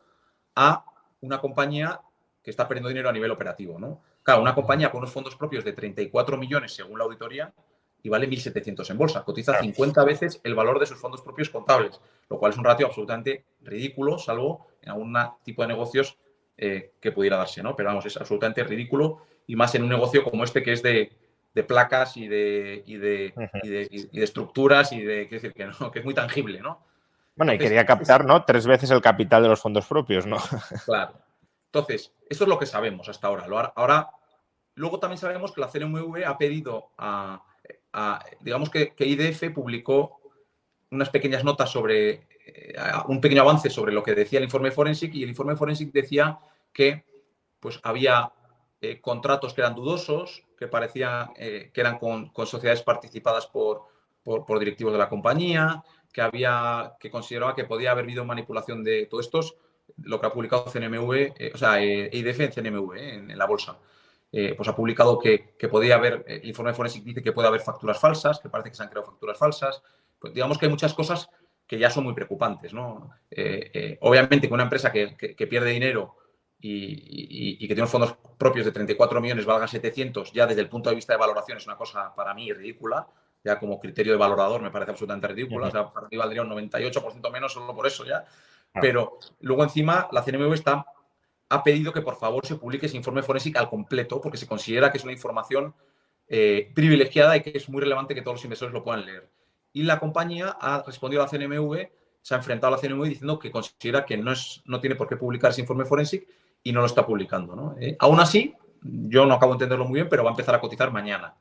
[0.56, 0.86] a
[1.22, 2.00] una compañía
[2.44, 4.02] que está perdiendo dinero a nivel operativo, ¿no?
[4.30, 7.52] Claro, una compañía con unos fondos propios de 34 millones según la auditoría
[8.04, 9.24] y vale 1.700 en bolsa.
[9.24, 12.00] Cotiza 50 veces el valor de sus fondos propios contables,
[12.30, 16.20] lo cual es un ratio absolutamente ridículo, salvo en algún tipo de negocios
[16.58, 17.76] eh, que pudiera darse, ¿no?
[17.76, 21.12] Pero vamos, es absolutamente ridículo y más en un negocio como este que es de,
[21.56, 25.98] de placas y de, y de, y de, estructuras y de, decir, que, no, que
[25.98, 26.84] es muy tangible, ¿no?
[27.36, 28.46] Bueno, y quería captar, ¿no?
[28.46, 30.38] Tres veces el capital de los fondos propios, ¿no?
[30.86, 31.14] Claro.
[31.72, 33.72] Entonces, esto es lo que sabemos hasta ahora.
[33.76, 34.10] Ahora,
[34.80, 37.44] luego también sabemos que la CNMV ha pedido a,
[38.40, 40.22] digamos que, que, IDF publicó
[40.92, 42.74] unas pequeñas notas sobre, eh,
[43.08, 46.40] un pequeño avance sobre lo que decía el informe Forensic y el informe Forensic decía
[46.72, 47.04] que
[47.60, 48.32] pues había
[48.80, 53.88] eh, contratos que eran dudosos, que parecía eh, que eran con, sociedades participadas por,
[54.24, 59.08] por, directivos de la compañía, que había que consideraba que podía haber habido manipulación de
[59.08, 59.58] todos estos,
[60.04, 63.78] lo que ha publicado CNMV, o sea, IDF en CNMV, en, la bolsa.
[64.32, 68.00] Pues ha publicado que, que podía haber, el informe Forensic dice que puede haber facturas
[68.00, 69.82] falsas, que parece que se han creado facturas falsas.
[70.20, 71.30] Pues digamos que hay muchas cosas
[71.66, 72.74] que ya son muy preocupantes.
[72.74, 73.12] ¿no?
[74.02, 76.18] obviamente que una empresa que, que pierde dinero
[76.62, 80.90] y, que tiene unos fondos propios de 34 millones valgan 700, ya desde el punto
[80.90, 83.08] de vista de valoración es una cosa para mí ridícula,
[83.44, 86.50] ya como criterio de valorador me parece absolutamente ridícula, o sea, para mí valdría un
[86.50, 88.26] 98% menos solo por eso ya.
[88.74, 90.86] Pero luego encima la CNMV está,
[91.50, 94.92] ha pedido que por favor se publique ese informe forensic al completo, porque se considera
[94.92, 95.74] que es una información
[96.28, 99.28] eh, privilegiada y que es muy relevante que todos los inversores lo puedan leer.
[99.74, 101.90] Y la compañía ha respondido a la CNMV,
[102.22, 105.08] se ha enfrentado a la CNMV diciendo que considera que no, es, no tiene por
[105.08, 106.28] qué publicar ese informe forensic
[106.62, 107.56] y no lo está publicando.
[107.56, 107.76] ¿no?
[107.80, 110.62] Eh, aún así, yo no acabo de entenderlo muy bien, pero va a empezar a
[110.62, 111.36] cotizar mañana.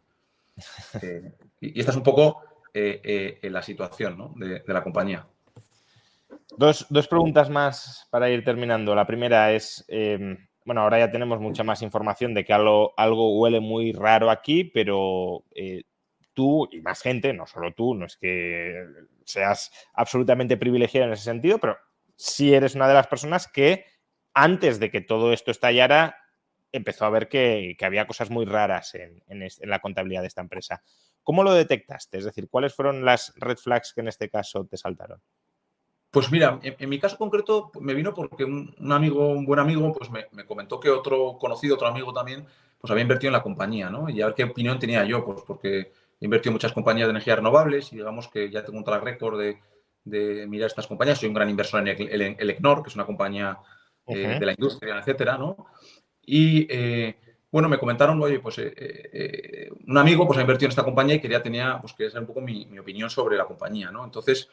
[1.03, 2.43] Eh, y, esta es un poco
[2.75, 5.27] la situación de, la compañía.
[6.57, 8.95] Dos, preguntas más para ir terminando.
[8.95, 13.39] La primera es, em, bueno, ahora ya tenemos mucha más información de que algo, algo
[13.39, 15.45] huele muy raro aquí, pero
[16.39, 18.87] tú y más gente, no solo tú, no es que
[19.25, 21.77] seas absolutamente privilegiado en ese sentido, pero
[22.15, 23.85] sí eres una de las personas que
[24.35, 26.17] antes de que todo esto estallara,
[26.71, 29.21] empezó a ver que, había cosas muy raras en,
[29.63, 30.81] la contabilidad de esta empresa.
[31.25, 32.19] ¿Cómo lo detectaste?
[32.19, 35.21] Es decir, ¿cuáles fueron las red flags que en este caso te saltaron?
[36.11, 40.11] Pues mira, en, mi caso concreto me vino porque un, amigo, un buen amigo, pues
[40.11, 42.47] me, comentó que otro conocido, otro amigo también,
[42.81, 44.09] pues había invertido en la compañía, ¿no?
[44.09, 47.11] Y a ver qué opinión tenía yo, pues porque he invertido en muchas compañías de
[47.11, 49.59] energías renovables y digamos que ya tengo un track record de,
[50.47, 51.19] mirar estas compañías.
[51.19, 53.59] Soy un gran inversor en el, el, ECNOR, que es una compañía
[54.07, 55.67] eh, de la industria, etcétera, ¿no?
[56.23, 57.19] Y eh,
[57.53, 61.21] bueno, me comentaron, oye, pues eh, un amigo pues ha invertido en esta compañía y
[61.21, 64.03] quería, tenía, pues quería saber un poco mi, mi opinión sobre la compañía, ¿no?
[64.03, 64.49] Entonces,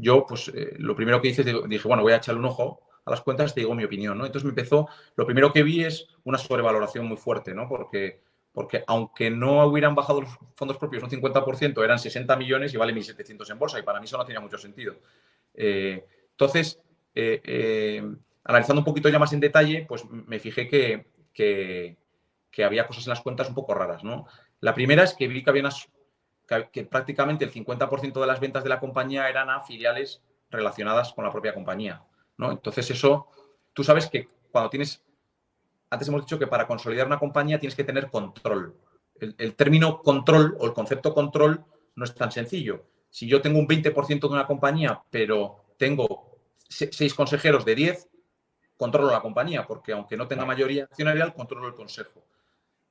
[0.00, 3.10] yo, pues, eh, lo primero que hice, dije, bueno, voy a echarle un ojo a
[3.10, 4.26] las cuentas, te digo mi opinión, ¿no?
[4.26, 7.68] Entonces me empezó, lo primero que vi es una sobrevaloración muy fuerte, ¿no?
[7.68, 8.20] Porque,
[8.52, 12.94] porque aunque no hubieran bajado los fondos propios un 50%, eran 60 millones y vale
[12.94, 14.96] 1.700 en bolsa, y para mí eso no tenía mucho sentido.
[15.54, 16.80] Eh, entonces,
[17.14, 18.02] eh,
[18.44, 21.96] analizando un poquito ya más en detalle, pues me fijé que, que,
[22.64, 24.26] había cosas en las cuentas un poco raras, ¿no?
[24.60, 25.88] La primera es que vi que había unas
[26.72, 31.24] que, prácticamente el 50% de las ventas de la compañía eran a filiales relacionadas con
[31.24, 32.02] la propia compañía.
[32.36, 32.50] ¿no?
[32.50, 33.28] Entonces eso,
[33.72, 35.02] tú sabes que cuando tienes,
[35.90, 38.76] antes hemos dicho que para consolidar una compañía tienes que tener control.
[39.20, 42.86] El, término control o el concepto control no es tan sencillo.
[43.10, 46.38] Si yo tengo un 20% de una compañía, pero tengo
[46.68, 48.08] seis consejeros de 10,
[48.76, 52.24] controlo la compañía, porque aunque no tenga mayoría accionarial, controlo el consejo.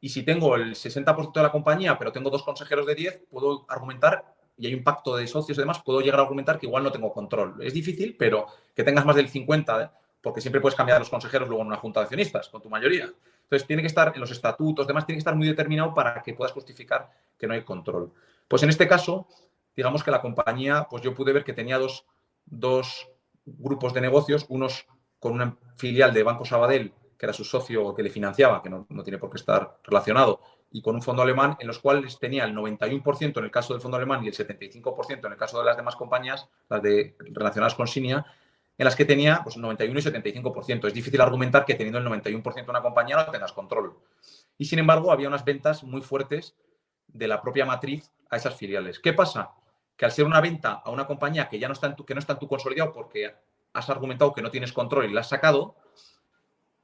[0.01, 3.65] Y si tengo el 60% de la compañía, pero tengo dos consejeros de 10, puedo
[3.67, 6.83] argumentar, y hay un pacto de socios y demás, puedo llegar a argumentar que igual
[6.83, 7.55] no tengo control.
[7.61, 9.91] Es difícil, pero que tengas más del 50%,
[10.21, 13.09] porque siempre puedes cambiar los consejeros luego en una junta de accionistas, con tu mayoría.
[13.43, 16.33] Entonces, tiene que estar en los estatutos, demás, tiene que estar muy determinado para que
[16.33, 18.11] puedas justificar que no hay control.
[18.47, 19.27] Pues en este caso,
[19.75, 22.05] digamos que la compañía, pues yo pude ver que tenía dos,
[22.45, 23.09] dos
[23.45, 24.87] grupos de negocios, unos
[25.19, 28.87] con una filial de Banco Sabadell que era su socio que le financiaba, que no,
[29.03, 30.39] tiene por qué estar relacionado,
[30.71, 33.81] y con un fondo alemán en los cuales tenía el 91% en el caso del
[33.81, 37.75] fondo alemán y el 75% en el caso de las demás compañías, las de, relacionadas
[37.75, 38.25] con Sinia,
[38.77, 40.87] en las que tenía pues, 91 y 75%.
[40.87, 43.97] Es difícil argumentar que teniendo el 91% de una compañía no tengas control.
[44.57, 46.55] Y sin embargo, había unas ventas muy fuertes
[47.07, 48.99] de la propia matriz a esas filiales.
[48.99, 49.51] ¿Qué pasa?
[49.97, 52.13] Que al ser una venta a una compañía que ya no está en tu, que
[52.13, 53.35] no está en tu consolidado porque
[53.73, 55.75] has argumentado que no tienes control y la has sacado,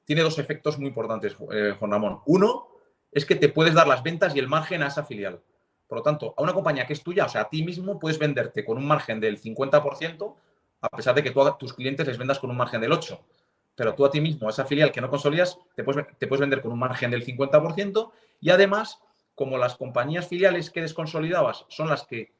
[0.06, 2.22] tiene dos efectos muy importantes, eh, Juan Ramón.
[2.26, 2.70] Uno
[3.12, 5.42] es que te puedes dar las ventas y el margen a esa filial.
[5.88, 8.20] Por lo tanto, a una compañía que es tuya, o sea, a ti mismo puedes
[8.20, 10.36] venderte con un margen del 50%,
[10.82, 13.20] a pesar de que tú a tus clientes les vendas con un margen del 8%.
[13.76, 16.42] Pero tú a ti mismo, a esa filial que no consolidas, te puedes, te puedes
[16.42, 18.12] vender con un margen del 50%.
[18.40, 19.02] Y además,
[19.34, 22.34] como las compañías filiales que desconsolidabas son las que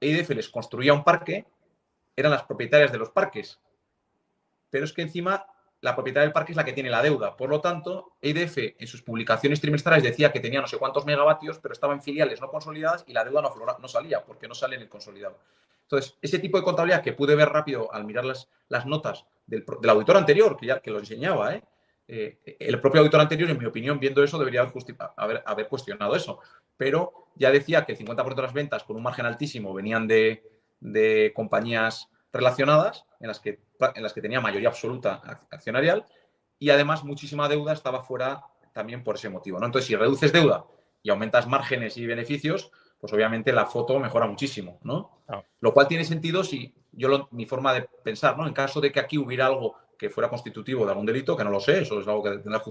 [0.00, 1.46] EIDF les construía un parque,
[2.16, 3.58] eran las propietarias de los parques.
[4.70, 5.46] Pero es que encima
[5.80, 7.36] la propietaria del parque es la que tiene la deuda.
[7.36, 11.58] Por lo tanto, EDF en sus publicaciones trimestrales decía que tenía no sé cuántos megavatios,
[11.58, 14.76] pero estaba en filiales no consolidadas y la deuda no, no salía porque no sale
[14.76, 15.38] en el consolidado.
[15.82, 19.64] Entonces, ese tipo de contabilidad que pude ver rápido al mirar las, las notas del,
[19.88, 21.64] auditor anterior, que ya que lo enseñaba, ¿eh?
[22.06, 24.68] Eh, el propio auditor anterior, en mi opinión, viendo eso, debería
[25.16, 26.40] haber, haber, cuestionado eso.
[26.76, 30.44] Pero ya decía que el 50% de las ventas con un margen altísimo venían de,
[30.80, 33.60] de compañías relacionadas en las que
[33.94, 35.20] en las que tenía mayoría absoluta
[35.50, 36.04] accionarial
[36.58, 39.58] y además muchísima deuda estaba fuera también por ese motivo.
[39.58, 39.66] ¿no?
[39.66, 40.64] Entonces, si reduces deuda
[41.02, 42.70] y aumentas márgenes y beneficios,
[43.00, 45.22] pues obviamente la foto mejora muchísimo, ¿no?
[45.60, 48.46] Lo cual tiene sentido si yo mi forma de pensar, ¿no?
[48.46, 51.50] En caso de que aquí hubiera algo que fuera constitutivo de algún delito, que no
[51.50, 52.70] lo sé, eso es algo que tendrá que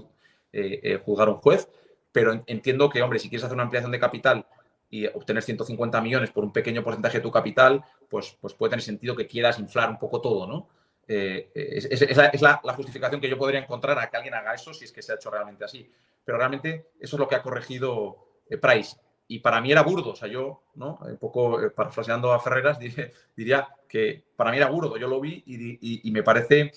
[0.52, 1.68] eh, eh, juzgar un juez,
[2.12, 4.46] pero entiendo que, hombre, si quieres hacer una ampliación de capital
[4.88, 8.82] y obtener 150 millones por un pequeño porcentaje de tu capital, pues, pues puede tener
[8.82, 10.68] sentido que quieras inflar un poco todo, ¿no?
[11.12, 11.50] Eh,
[11.90, 15.02] es, la, justificación que yo podría encontrar a que alguien haga eso si es que
[15.02, 15.90] se ha hecho realmente así.
[16.24, 18.96] Pero realmente eso es lo que ha corregido eh, Price.
[19.26, 20.10] Y para mí era burdo.
[20.10, 21.00] O sea, yo, ¿no?
[21.02, 22.78] Un poco eh, parafraseando a Ferreras,
[23.36, 24.96] diría que para mí era burdo.
[24.98, 26.70] Yo lo vi y, me parece,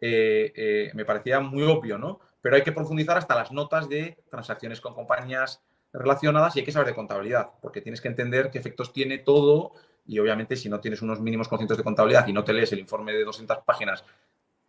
[0.00, 2.18] me parecía muy obvio, ¿no?
[2.40, 5.62] Pero hay que profundizar hasta las notas de transacciones con compañías
[5.92, 9.74] relacionadas y hay que saber de contabilidad, porque tienes que entender qué efectos tiene todo
[10.06, 12.78] y obviamente si no tienes unos mínimos conceptos de contabilidad y no te lees el
[12.78, 14.04] informe de 200 páginas,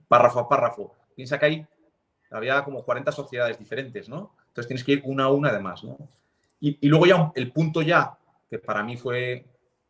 [0.07, 1.67] párrafo a párrafo, piensa que hay,
[2.31, 4.35] había como 40 sociedades diferentes, ¿no?
[4.47, 5.97] Entonces tienes que ir una a una además, ¿no?
[6.59, 8.17] Y, luego ya el punto ya,
[8.49, 9.45] que para mí fue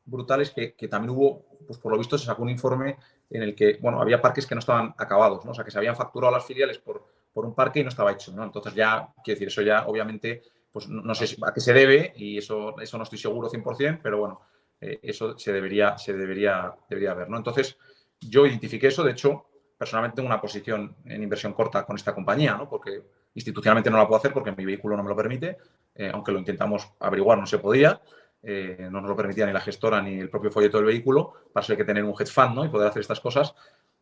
[0.06, 2.98] brutal, es que, también hubo, pues por lo visto se sacó un informe
[3.30, 5.52] en el que, bueno, había parques que no estaban acabados, ¿no?
[5.52, 8.12] O sea, que se habían facturado las filiales por, por un parque y no estaba
[8.12, 8.44] hecho, ¿no?
[8.44, 12.38] Entonces ya, quiero decir, eso ya obviamente, pues no, sé a qué se debe y
[12.38, 14.42] eso, eso no estoy seguro 100%, pero bueno,
[14.82, 17.14] eh, eso se debería, se debería, debería.
[17.28, 17.38] ¿no?
[17.38, 17.78] Entonces,
[18.20, 19.46] yo identifiqué eso, de hecho,
[19.78, 22.68] personalmente tengo una posición en inversión corta con esta compañía, ¿no?
[22.68, 23.04] porque
[23.36, 25.58] institucionalmente no la puedo hacer porque mi vehículo no me lo permite,
[25.96, 28.02] eh, aunque lo intentamos averiguar, no se podía.
[28.44, 31.64] eh, no nos lo permitía ni la gestora ni el propio folleto del vehículo, para
[31.64, 32.66] eso hay que tener un hedge fund ¿no?
[32.66, 33.54] y poder hacer estas cosas,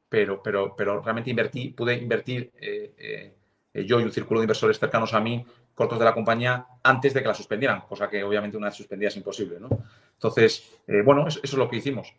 [0.07, 2.53] pero, pero, pero realmente invertí, pude invertir
[3.73, 7.21] yo y un círculo de inversores cercanos a mí, cortos de la compañía, antes de
[7.21, 9.59] que la suspendieran, cosa que obviamente una vez suspendida es imposible.
[9.59, 9.69] ¿no?
[10.19, 10.69] Entonces,
[11.05, 12.13] bueno, eso, es lo que hicimos.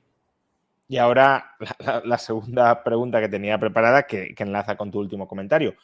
[0.88, 1.54] Y ahora
[2.04, 5.74] la, segunda pregunta que tenía preparada, que, enlaza con tu último comentario.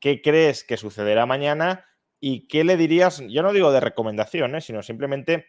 [0.00, 1.84] ¿Qué crees que sucederá mañana
[2.18, 5.48] y qué le dirías, yo no digo de recomendaciones, sino simplemente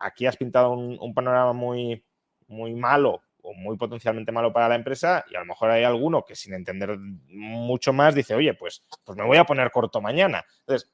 [0.00, 2.04] aquí has pintado un, panorama muy,
[2.48, 6.24] muy malo o muy potencialmente malo para la empresa y a lo mejor hay alguno
[6.24, 6.98] que sin entender
[7.28, 10.44] mucho más dice, oye, pues, pues me voy a poner corto mañana.
[10.66, 10.90] Entonces,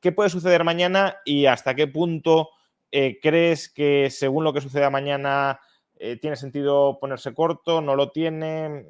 [0.00, 2.48] ¿qué puede suceder mañana y hasta qué punto
[2.92, 5.60] eh, crees que según lo que suceda mañana
[5.96, 8.86] eh, tiene sentido ponerse corto, no lo tiene?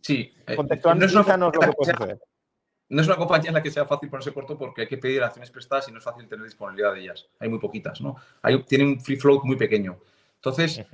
[0.00, 2.18] Sí, eh, contextualízanos no lo que puede suceder
[2.88, 5.22] no es una compañía en la que sea fácil ponerse corto porque hay que pedir
[5.22, 7.28] acciones prestadas y no es fácil tener disponibilidad de ellas.
[7.40, 8.16] Hay muy poquitas, ¿no?
[8.42, 9.98] Hay, tiene un free float muy pequeño.
[10.36, 10.84] Entonces,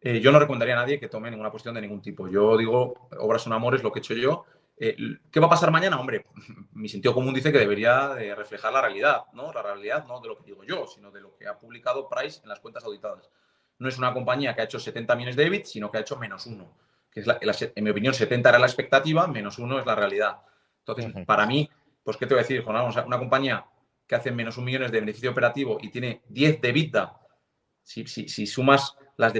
[0.00, 2.28] eh, yo no recomendaría a nadie que tome ninguna posición de ningún tipo.
[2.28, 4.44] Yo digo, obras son amores, lo que he hecho yo.
[4.76, 4.96] Eh,
[5.30, 6.00] ¿Qué va a pasar mañana?
[6.00, 6.26] Hombre,
[6.72, 9.52] mi sentido común dice que debería de reflejar la realidad, ¿no?
[9.52, 12.40] La realidad no de lo que digo yo, sino de lo que ha publicado Price
[12.42, 13.30] en las cuentas auditadas.
[13.78, 16.16] No es una compañía que ha hecho 70 millones de EBIT, sino que ha hecho
[16.16, 16.76] menos uno.
[17.10, 20.38] Que es en mi opinión, 70 era la expectativa, menos uno es la realidad.
[20.78, 21.68] Entonces, para mí,
[22.02, 23.66] pues, ¿qué te voy a decir, Una compañía
[24.06, 27.20] que hace menos un millón de beneficio operativo y tiene 10 de vida,
[27.82, 28.06] si,
[28.46, 29.32] sumas las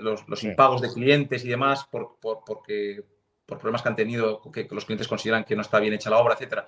[0.00, 3.04] los, impagos de clientes y demás, por, porque,
[3.46, 6.18] por problemas que han tenido, que, los clientes consideran que no está bien hecha la
[6.18, 6.66] obra, etcétera,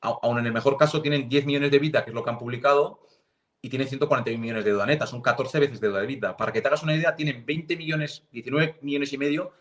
[0.00, 2.38] aún en el mejor caso tienen 10 millones de vida, que es lo que han
[2.38, 3.00] publicado,
[3.60, 6.36] y tienen 141 millones de deuda neta, son 14 veces deuda de vida.
[6.36, 9.52] Para que te hagas una idea, tienen 20 millones, 19 millones y medio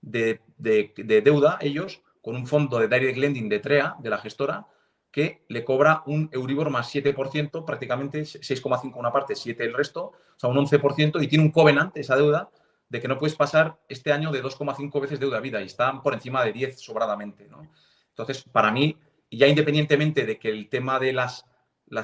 [0.00, 4.66] de, de deuda ellos con un fondo de direct lending de TREA, de la gestora,
[5.10, 10.14] que le cobra un Euribor más 7%, prácticamente 6,5 una parte, 7 el resto, o
[10.36, 12.50] sea, un 11%, y tiene un covenant, esa deuda,
[12.92, 16.12] de que no puedes pasar este año de 2,5 veces deuda vida, y están por
[16.12, 17.48] encima de 10 sobradamente.
[17.48, 17.66] ¿no?
[18.10, 18.98] Entonces, para mí,
[19.30, 21.46] ya independientemente de que el tema de las,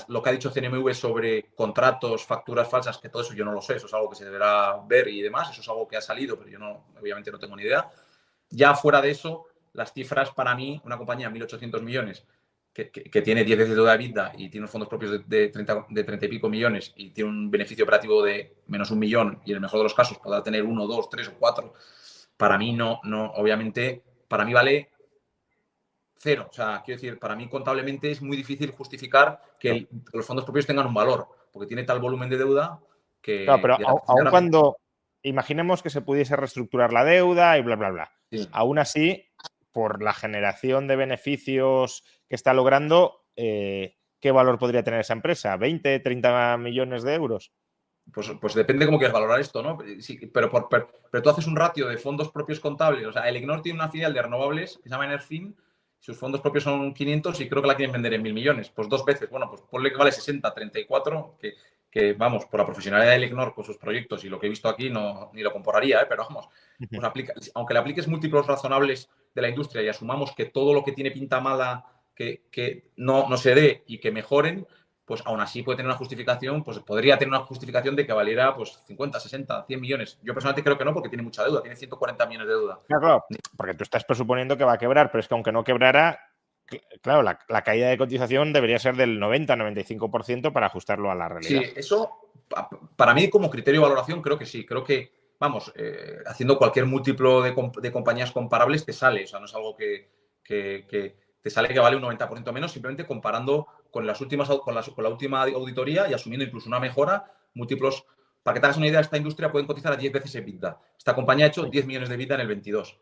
[0.09, 3.61] lo que ha dicho CNMV sobre contratos, facturas falsas, que todo eso yo no lo
[3.61, 6.01] sé, eso es algo que se deberá ver y demás, eso es algo que ha
[6.01, 7.91] salido, pero yo no, obviamente no tengo ni idea.
[8.49, 12.25] Ya fuera de eso, las cifras para mí, una compañía de 1.800 millones
[12.87, 16.05] que, tiene 10 veces de deuda vida y tiene unos fondos propios de, 30, de
[16.05, 19.57] 30 y pico millones y tiene un beneficio operativo de menos un millón y en
[19.57, 21.75] el mejor de los casos podrá tener uno, dos, tres o cuatro,
[22.37, 24.91] para mí no, no, obviamente, para mí vale
[26.19, 26.47] cero.
[26.51, 30.67] O sea, quiero decir, para mí contablemente es muy difícil justificar que, los fondos propios
[30.67, 32.81] tengan un valor, porque tiene tal volumen de deuda
[33.21, 33.45] que...
[33.45, 33.77] Claro, pero
[34.07, 34.77] aún cuando
[35.23, 38.13] imaginemos que se pudiese reestructurar la deuda y bla, bla, bla.
[38.53, 39.29] Aún así,
[39.73, 45.57] por la generación de beneficios que está logrando, eh, ¿qué valor podría tener esa empresa?
[45.57, 47.53] ¿20, 30 millones de euros?
[48.13, 49.79] Pues, pues depende cómo quieras valorar esto, ¿no?
[50.01, 53.07] Sí, pero, pero, tú haces un ratio de fondos propios contables.
[53.07, 55.55] O sea, el Ignor tiene una filial de renovables que se llama Enerfin.
[55.99, 58.71] Sus fondos propios son 500 y creo que la quieren vender en mil millones.
[58.71, 59.29] Pues dos veces.
[59.29, 61.55] Bueno, pues ponle que vale 60, 34, que,
[61.91, 64.69] que vamos, por la profesionalidad del Ignor con sus proyectos y lo que he visto
[64.69, 66.07] aquí, no, ni lo compararía, ¿eh?
[66.09, 66.49] pero vamos,
[66.79, 70.85] pues aplica, aunque le apliques múltiplos razonables de la industria y asumamos que todo lo
[70.85, 71.85] que tiene pinta mala
[72.19, 74.67] que, no, no se dé y que mejoren,
[75.05, 78.55] pues aún así puede tener una justificación, pues podría tener una justificación de que valiera
[78.55, 80.19] pues 50, 60, 100 millones.
[80.23, 82.81] Yo personalmente creo que no, porque tiene mucha deuda, tiene 140 millones de deuda.
[82.87, 83.25] Claro,
[83.57, 86.21] porque tú estás presuponiendo que va a quebrar, pero es que aunque no quebrara,
[87.01, 91.63] claro, la, caída de cotización debería ser del 90-95% para ajustarlo a la realidad.
[91.63, 92.11] Sí, eso
[92.97, 96.87] para mí como criterio de valoración creo que sí, creo que vamos, eh, haciendo cualquier
[96.87, 100.09] múltiplo de, compañías comparables te sale, o sea, no es algo que,
[101.43, 105.43] te sale que vale un 90% menos, simplemente comparando con las últimas con, la última
[105.43, 108.05] auditoría y asumiendo incluso una mejora, múltiplos.
[108.43, 110.81] Para que te hagas una idea, esta industria pueden cotizar a 10 veces EBITDA.
[110.97, 112.99] Esta compañía ha hecho 10 millones de EBITDA en el 22.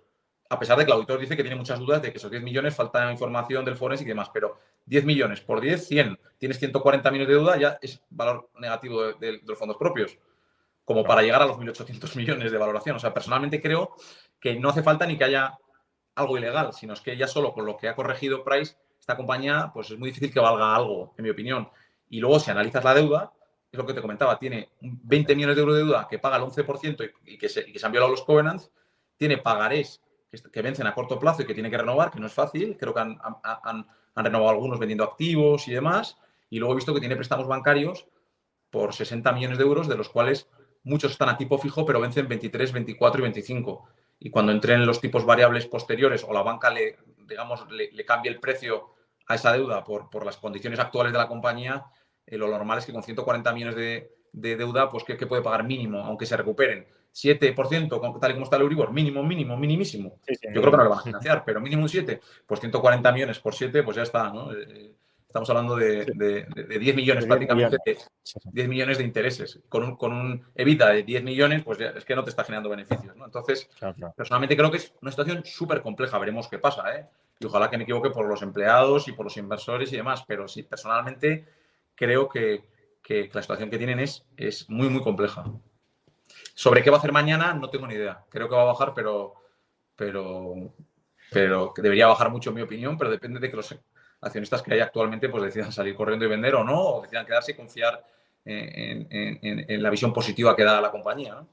[0.48, 2.42] A pesar de que el auditor dice que tiene muchas dudas de que esos 10
[2.42, 7.10] millones falta información del Forex y demás, pero 10 millones por 10, 100, tienes 140
[7.10, 10.18] millones de deuda, ya es valor negativo de los fondos propios
[10.86, 12.94] como para llegar a los 1.800 millones de valoración.
[12.94, 13.96] O sea, personalmente creo
[14.40, 15.58] que no hace falta ni que haya
[16.16, 19.70] algo ilegal, sino es que ya solo con lo que ha corregido Price, esta compañía,
[19.72, 21.68] pues es muy difícil que valga algo, en mi opinión.
[22.08, 23.32] Y luego, si analizas la deuda,
[23.70, 26.42] es lo que te comentaba, tiene 20 millones de euros de deuda que paga el
[26.42, 28.72] 11% y, que se, han violado los covenants,
[29.16, 30.02] tiene pagarés
[30.52, 32.92] que, vencen a corto plazo y que tiene que renovar, que no es fácil, creo
[32.92, 33.86] que han, han
[34.24, 36.18] renovado algunos vendiendo activos y demás,
[36.50, 38.06] y luego he visto que tiene préstamos bancarios
[38.70, 40.48] por 60 millones de euros, de los cuales
[40.84, 43.88] muchos están a tipo fijo, pero vencen 23, 24 y 25.
[44.18, 46.98] Y cuando entren los tipos variables posteriores o la banca le,
[47.28, 48.94] digamos, le, cambie el precio
[49.26, 51.84] a esa deuda por, por, las condiciones actuales de la compañía,
[52.26, 56.04] eh, lo normal es que con 140 millones de, deuda, pues que, puede pagar mínimo,
[56.04, 56.86] aunque se recuperen.
[57.14, 60.20] 7%, tal y como está el Euribor, mínimo, mínimo, minimísimo.
[60.26, 63.38] Yo creo que no le van a financiar, pero mínimo un 7, pues 140 millones
[63.38, 64.52] por 7, pues ya está, ¿no?
[64.52, 64.94] Eh,
[65.36, 66.46] estamos hablando de,
[66.80, 67.76] 10 millones prácticamente,
[68.52, 69.60] 10 millones de intereses.
[69.68, 72.44] Con un, con un evita de 10 millones, pues ya, es que no te está
[72.44, 73.26] generando beneficios, ¿no?
[73.26, 73.68] Entonces,
[74.16, 77.06] personalmente creo que es una situación súper compleja, veremos qué pasa, ¿eh?
[77.38, 80.48] Y ojalá que me equivoque por los empleados y por los inversores y demás, pero
[80.48, 81.46] sí, personalmente
[81.94, 82.64] creo que,
[83.32, 85.44] la situación que tienen es, es muy, muy compleja.
[86.54, 88.24] Sobre qué va a hacer mañana, no tengo ni idea.
[88.30, 89.34] Creo que va a bajar, pero,
[89.94, 90.72] pero,
[91.30, 93.70] pero debería bajar mucho, en mi opinión, pero depende de que los
[94.20, 97.52] accionistas que hay actualmente pues decidan salir corriendo y vender o no, o decidan quedarse
[97.52, 98.04] y confiar
[98.44, 101.44] en, la visión positiva que da la compañía.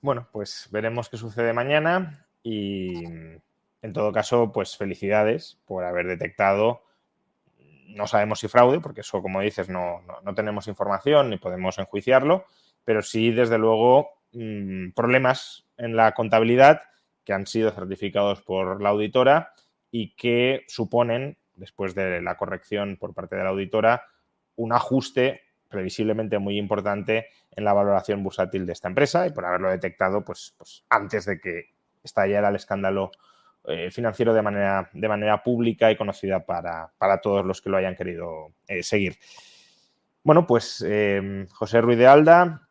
[0.00, 6.82] Bueno, pues veremos qué sucede mañana y en todo caso, pues felicidades por haber detectado
[7.88, 10.02] no sabemos si fraude, porque eso, como dices, no,
[10.36, 12.44] tenemos información ni podemos enjuiciarlo,
[12.84, 16.82] pero sí, desde luego, mm, problemas en la contabilidad
[17.24, 19.52] que han sido certificados por la auditora
[19.90, 24.04] y que suponen, después de la corrección por parte de la auditora,
[24.56, 29.70] un ajuste previsiblemente muy importante en la valoración bursátil de esta empresa y por haberlo
[29.70, 33.10] detectado pues, pues antes de que estallara el escándalo
[33.64, 36.90] eh, financiero de manera, de manera pública y conocida para,
[37.22, 39.18] todos los que lo hayan querido eh, seguir.
[40.22, 42.67] Bueno, pues eh, José Ruiz de Alda,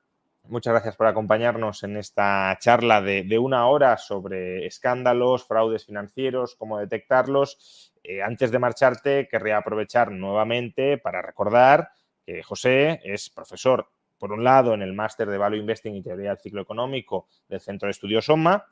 [0.50, 6.80] muchas gracias por acompañarnos en esta charla de, una hora sobre escándalos, fraudes financieros, cómo
[6.80, 7.93] detectarlos.
[8.26, 11.89] antes de marcharte, querría aprovechar nuevamente para recordar
[12.26, 16.30] que José es profesor, por un lado, en el máster de Value Investing y Teoría
[16.30, 18.66] del Ciclo Económico del Centro de Estudios SOMA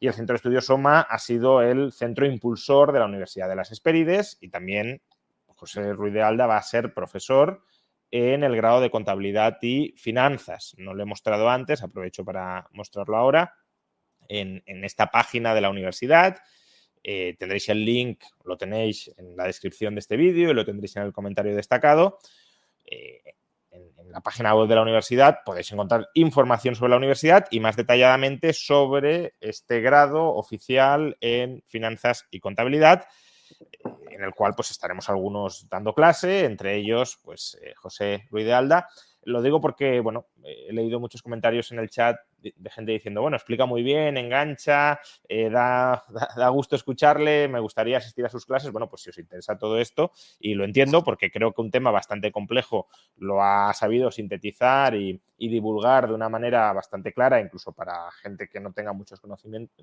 [0.00, 3.56] y el Centro de Estudios SOMA ha sido el centro impulsor de la Universidad de
[3.56, 5.00] las Hespérides y también
[5.46, 7.64] José Ruiz de Alda va a ser profesor
[8.16, 10.76] en el grado de contabilidad y finanzas.
[10.78, 13.56] No lo he mostrado antes, aprovecho para mostrarlo ahora.
[14.28, 16.38] En, esta página de la universidad
[17.02, 20.94] eh, tendréis el link, lo tenéis en la descripción de este vídeo y lo tendréis
[20.94, 22.18] en el comentario destacado.
[22.84, 23.20] Eh,
[23.72, 27.74] en, la página web de la universidad podéis encontrar información sobre la universidad y más
[27.74, 33.06] detalladamente sobre este grado oficial en finanzas y contabilidad,
[34.10, 38.54] en el cual pues estaremos algunos dando clase, entre ellos pues eh, José Ruiz de
[38.54, 38.88] Alda.
[39.24, 42.16] Lo digo porque, bueno, he leído muchos comentarios en el chat
[42.56, 46.04] de gente diciendo, bueno, explica muy bien, engancha, eh, da,
[46.36, 48.70] da, gusto escucharle, me gustaría asistir a sus clases.
[48.70, 51.90] Bueno, pues si os interesa todo esto, y lo entiendo porque creo que un tema
[51.90, 58.10] bastante complejo lo ha sabido sintetizar y, divulgar de una manera bastante clara, incluso para
[58.12, 59.20] gente que no tenga muchos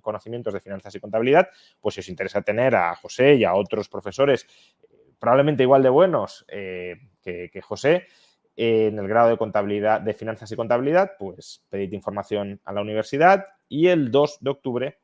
[0.01, 3.87] conocimientos de finanzas y contabilidad, pues si os interesa tener a José y a otros
[3.87, 4.47] profesores
[4.81, 8.07] eh, probablemente igual de buenos eh, que José,
[8.55, 13.45] en el grado de contabilidad, de finanzas y contabilidad, pues pedid información a la universidad
[13.69, 14.97] y el 2 de octubre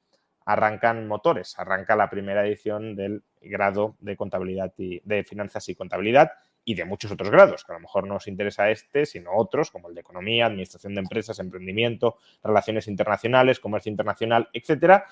[0.45, 6.31] arrancan motores, arranca la primera edición del grado de contabilidad y de finanzas y contabilidad
[6.63, 9.71] y de muchos otros grados, que a lo mejor no os interesa este, sino otros,
[9.71, 15.05] como el de economía, administración de empresas, emprendimiento, relaciones internacionales, comercio internacional, etcétera.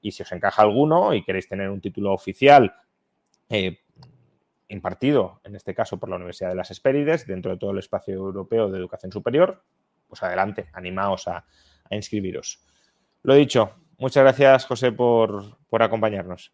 [0.00, 2.74] Y si os encaja alguno y queréis tener un título oficial
[3.48, 3.78] eh,
[4.70, 8.14] impartido, en este caso por la Universidad de las Hespérides, dentro de todo el espacio
[8.14, 9.62] europeo de educación superior,
[10.08, 11.44] pues adelante, animaos a,
[11.90, 12.64] inscribiros.
[13.24, 16.52] Lo dicho, muchas gracias José por, acompañarnos.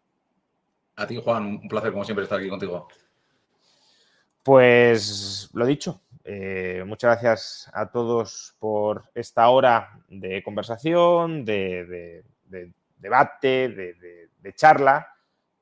[0.95, 2.87] A ti, Juan, un placer como siempre estar aquí contigo.
[4.41, 12.23] Pues lo dicho, eh, muchas gracias a todos por esta hora de conversación, de
[12.97, 15.13] debate, de charla,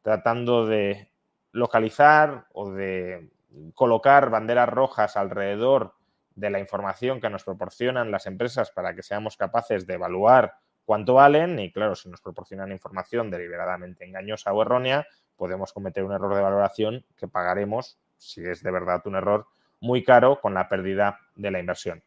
[0.01, 1.09] tratando de
[1.55, 3.29] localizar o de
[3.73, 5.93] colocar banderas rojas alrededor
[6.35, 11.13] de la información que nos proporcionan las empresas para que seamos capaces de evaluar cuánto
[11.13, 16.35] valen y claro, si nos proporcionan información deliberadamente engañosa o errónea, podemos cometer un error
[16.35, 19.47] de valoración que pagaremos, si es de verdad un error,
[19.79, 22.03] muy caro con la pérdida de la inversión.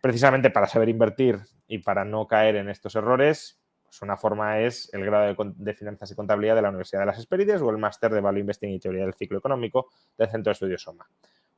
[0.00, 3.60] Precisamente para saber invertir y para no caer en estos errores,
[4.02, 7.60] una forma es el grado de, Finanzas y Contabilidad de la Universidad de las Hespérides
[7.62, 10.82] o el máster de Value Investing y Teoría del Ciclo Económico del Centro de Estudios
[10.82, 11.06] SOMA.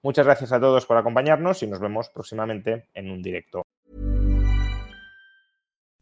[0.03, 3.62] Muchas gracias a todos por acompañarnos y nos vemos próximamente en un directo.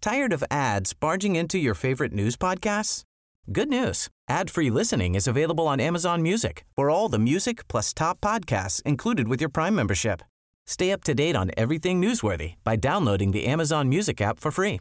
[0.00, 3.04] Tired of ads barging into your favorite news podcasts?
[3.50, 4.08] Good news.
[4.28, 6.64] Ad-free listening is available on Amazon Music.
[6.76, 10.22] For all the music plus top podcasts included with your Prime membership.
[10.66, 14.80] Stay up to date on everything newsworthy by downloading the Amazon Music app for free